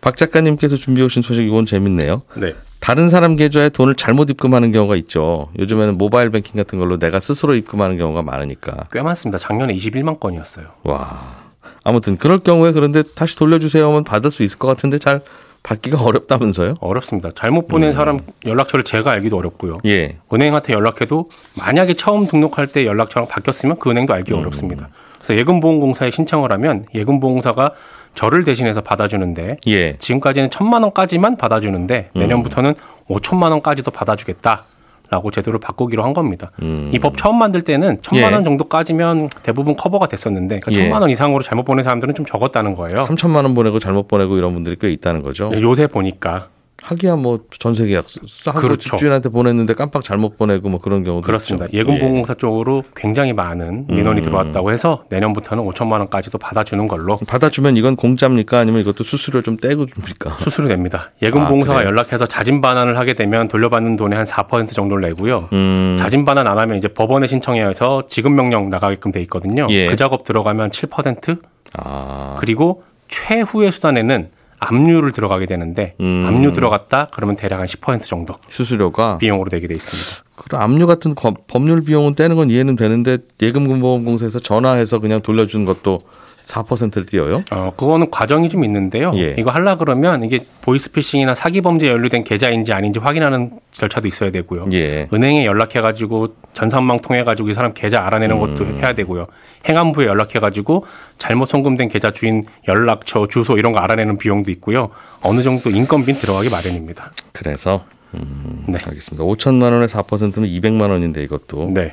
박 0.00 0.16
작가님께서 0.16 0.76
준비해 0.76 1.04
오신 1.04 1.22
소식 1.22 1.44
이건 1.44 1.66
재밌네요. 1.66 2.22
네. 2.36 2.54
다른 2.80 3.08
사람 3.08 3.34
계좌에 3.34 3.68
돈을 3.70 3.96
잘못 3.96 4.30
입금하는 4.30 4.70
경우가 4.70 4.94
있죠. 4.96 5.48
요즘에는 5.58 5.98
모바일 5.98 6.30
뱅킹 6.30 6.54
같은 6.54 6.78
걸로 6.78 6.98
내가 6.98 7.18
스스로 7.18 7.54
입금하는 7.54 7.96
경우가 7.96 8.22
많으니까. 8.22 8.86
꽤 8.92 9.02
많습니다. 9.02 9.38
작년에 9.38 9.74
21만 9.74 10.20
건이었어요. 10.20 10.66
와. 10.84 11.46
아무튼 11.82 12.16
그럴 12.16 12.38
경우에 12.38 12.72
그런데 12.72 13.02
다시 13.02 13.36
돌려주세요 13.36 13.88
하면 13.88 14.04
받을 14.04 14.30
수 14.30 14.42
있을 14.42 14.58
것 14.58 14.68
같은데 14.68 14.98
잘 14.98 15.22
받기가 15.66 16.00
어렵다면서요? 16.00 16.74
어렵습니다. 16.80 17.30
잘못 17.34 17.66
보낸 17.66 17.92
사람 17.92 18.20
연락처를 18.44 18.84
제가 18.84 19.10
알기도 19.10 19.36
어렵고요. 19.36 19.78
예. 19.84 20.16
은행한테 20.32 20.72
연락해도 20.72 21.28
만약에 21.58 21.94
처음 21.94 22.28
등록할 22.28 22.68
때 22.68 22.86
연락처랑 22.86 23.26
바뀌었으면 23.26 23.78
그 23.80 23.90
은행도 23.90 24.14
알기 24.14 24.32
어렵습니다. 24.32 24.88
그래서 25.16 25.36
예금보험공사에 25.36 26.10
신청을 26.12 26.52
하면 26.52 26.84
예금보험공사가 26.94 27.72
저를 28.14 28.44
대신해서 28.44 28.80
받아주는데 28.80 29.56
예. 29.66 29.96
지금까지는 29.96 30.50
천만 30.50 30.84
원까지만 30.84 31.36
받아주는데 31.36 32.10
내년부터는 32.14 32.74
오천만 33.08 33.50
원까지도 33.50 33.90
받아주겠다 33.90 34.64
라고 35.10 35.30
제도를 35.30 35.60
바꾸기로 35.60 36.02
한 36.02 36.12
겁니다. 36.12 36.50
이법 36.92 37.16
처음 37.16 37.36
만들 37.38 37.62
때는 37.62 37.98
천만 38.02 38.30
예. 38.30 38.34
원 38.34 38.44
정도까지면 38.44 39.28
대부분 39.42 39.76
커버가 39.76 40.06
됐었는데 40.08 40.60
그러니까 40.60 40.72
예. 40.72 40.84
천만 40.84 41.02
원 41.02 41.10
이상으로 41.10 41.42
잘못 41.42 41.64
보낸 41.64 41.82
사람들은 41.84 42.14
좀 42.14 42.26
적었다는 42.26 42.74
거예요. 42.74 42.98
3천만 43.00 43.36
원 43.44 43.54
보내고 43.54 43.78
잘못 43.78 44.08
보내고 44.08 44.36
이런 44.36 44.52
분들이 44.54 44.76
꽤 44.80 44.90
있다는 44.90 45.22
거죠. 45.22 45.48
네, 45.50 45.60
요새 45.62 45.86
보니까 45.86 46.48
하기야 46.86 47.16
뭐 47.16 47.40
전세 47.58 47.84
계약 47.86 48.06
싸고 48.08 48.60
그렇죠. 48.60 48.90
집주인한테 48.90 49.28
보냈는데 49.28 49.74
깜빡 49.74 50.04
잘못 50.04 50.38
보내고 50.38 50.68
뭐 50.68 50.80
그런 50.80 51.02
경우도 51.02 51.26
그렇습니다. 51.26 51.66
있죠. 51.66 51.78
예금보험공사 51.78 52.34
쪽으로 52.34 52.84
굉장히 52.94 53.32
많은 53.32 53.86
민원이 53.88 54.20
음. 54.20 54.22
들어왔다고 54.22 54.70
해서 54.70 55.04
내년부터는 55.08 55.64
5천만 55.64 55.98
원까지도 55.98 56.38
받아주는 56.38 56.86
걸로 56.86 57.18
예. 57.20 57.26
받아주면 57.26 57.76
이건 57.76 57.96
공짜입니까 57.96 58.60
아니면 58.60 58.82
이것도 58.82 59.02
수수료 59.02 59.42
좀 59.42 59.56
떼고 59.56 59.86
줍니까? 59.86 60.30
수수료 60.38 60.68
냅니다. 60.68 61.10
예금보험사가 61.22 61.80
아? 61.80 61.84
연락해서 61.84 62.24
자진 62.26 62.60
반환을 62.60 62.96
하게 62.96 63.14
되면 63.14 63.48
돌려받는 63.48 63.96
돈의 63.96 64.16
한 64.16 64.24
4% 64.24 64.72
정도를 64.72 65.08
내고요. 65.08 65.48
음. 65.52 65.96
자진 65.98 66.24
반환 66.24 66.46
안 66.46 66.56
하면 66.58 66.78
이제 66.78 66.86
법원에 66.86 67.26
신청해서 67.26 68.04
지급 68.06 68.30
명령 68.30 68.70
나가게끔 68.70 69.10
돼 69.10 69.20
있거든요. 69.22 69.66
예. 69.70 69.86
그 69.86 69.96
작업 69.96 70.22
들어가면 70.22 70.70
7% 70.70 71.40
아. 71.74 72.36
그리고 72.38 72.84
최후의 73.08 73.72
수단에는 73.72 74.30
압류를 74.58 75.12
들어가게 75.12 75.46
되는데 75.46 75.94
음. 76.00 76.24
압류 76.26 76.52
들어갔다 76.52 77.08
그러면 77.12 77.36
대략 77.36 77.60
한 77.60 77.66
10% 77.66 78.02
정도 78.04 78.34
수수료가 78.48 79.18
비용으로 79.18 79.50
내게 79.50 79.66
돼 79.66 79.74
있습니다. 79.74 80.24
그럼 80.36 80.62
압류 80.62 80.86
같은 80.86 81.14
거- 81.14 81.34
법률 81.46 81.82
비용은 81.82 82.14
떼는 82.14 82.36
건 82.36 82.50
이해는 82.50 82.76
되는데 82.76 83.18
예금보험공사에서 83.42 84.38
전화해서 84.38 84.98
그냥 84.98 85.20
돌려준 85.22 85.64
것도 85.64 86.02
4%를 86.46 87.06
띄어요? 87.06 87.42
어, 87.50 87.72
그거는 87.76 88.10
과정이 88.10 88.48
좀 88.48 88.64
있는데요. 88.64 89.12
예. 89.16 89.34
이거 89.36 89.50
하려 89.50 89.76
그러면 89.76 90.22
이게 90.22 90.46
보이스피싱이나 90.62 91.34
사기 91.34 91.60
범죄에 91.60 91.90
연루된 91.90 92.24
계좌인지 92.24 92.72
아닌지 92.72 93.00
확인하는 93.00 93.58
절차도 93.72 94.06
있어야 94.06 94.30
되고요. 94.30 94.68
예. 94.72 95.08
은행에 95.12 95.44
연락해 95.44 95.80
가지고 95.80 96.34
전산망 96.54 96.98
통해 97.00 97.24
가지고 97.24 97.48
이 97.50 97.52
사람 97.52 97.74
계좌 97.74 98.06
알아내는 98.06 98.38
것도 98.38 98.64
음. 98.64 98.78
해야 98.80 98.94
되고요. 98.94 99.26
행안부에 99.68 100.06
연락해 100.06 100.38
가지고 100.38 100.86
잘못 101.18 101.46
송금된 101.46 101.88
계좌 101.88 102.12
주인 102.12 102.44
연락처, 102.68 103.26
주소 103.26 103.58
이런 103.58 103.72
거 103.72 103.80
알아내는 103.80 104.16
비용도 104.16 104.50
있고요. 104.52 104.90
어느 105.22 105.42
정도 105.42 105.70
인건비는 105.70 106.20
들어가기 106.20 106.48
마련입니다. 106.48 107.10
그래서 107.32 107.84
음, 108.14 108.64
네. 108.68 108.78
알겠습니다. 108.84 109.24
5천만 109.24 109.72
원에 109.72 109.86
4%면 109.86 110.48
200만 110.48 110.90
원인데 110.90 111.24
이것도 111.24 111.70
네. 111.74 111.92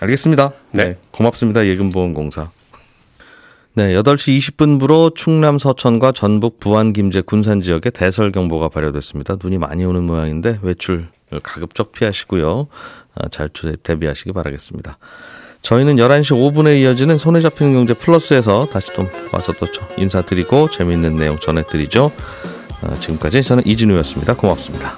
알겠습니다. 0.00 0.50
네. 0.72 0.96
고맙습니다. 1.12 1.64
예금보험공사. 1.64 2.50
네, 3.74 3.94
8시 3.94 4.36
20분부로 4.38 5.14
충남 5.14 5.56
서천과 5.56 6.12
전북 6.12 6.60
부안 6.60 6.92
김제 6.92 7.22
군산 7.22 7.62
지역에 7.62 7.88
대설 7.88 8.30
경보가 8.30 8.68
발효됐습니다. 8.68 9.36
눈이 9.42 9.56
많이 9.58 9.84
오는 9.84 10.04
모양인데 10.04 10.58
외출 10.62 11.06
가급적 11.42 11.92
피하시고요. 11.92 12.66
아, 13.14 13.28
잘 13.30 13.48
주- 13.54 13.74
대비하시기 13.78 14.32
바라겠습니다. 14.32 14.98
저희는 15.62 15.96
11시 15.96 16.32
5분에 16.36 16.80
이어지는 16.82 17.16
손에 17.16 17.40
잡히는 17.40 17.72
경제 17.72 17.94
플러스에서 17.94 18.68
다시 18.70 18.88
좀 18.94 19.08
와서 19.32 19.52
또 19.58 19.70
저- 19.72 19.86
인사드리고 19.96 20.68
재미있는 20.70 21.16
내용 21.16 21.38
전해드리죠. 21.38 22.12
아, 22.82 22.94
지금까지 22.96 23.42
저는 23.42 23.64
이진우였습니다. 23.66 24.34
고맙습니다. 24.34 24.92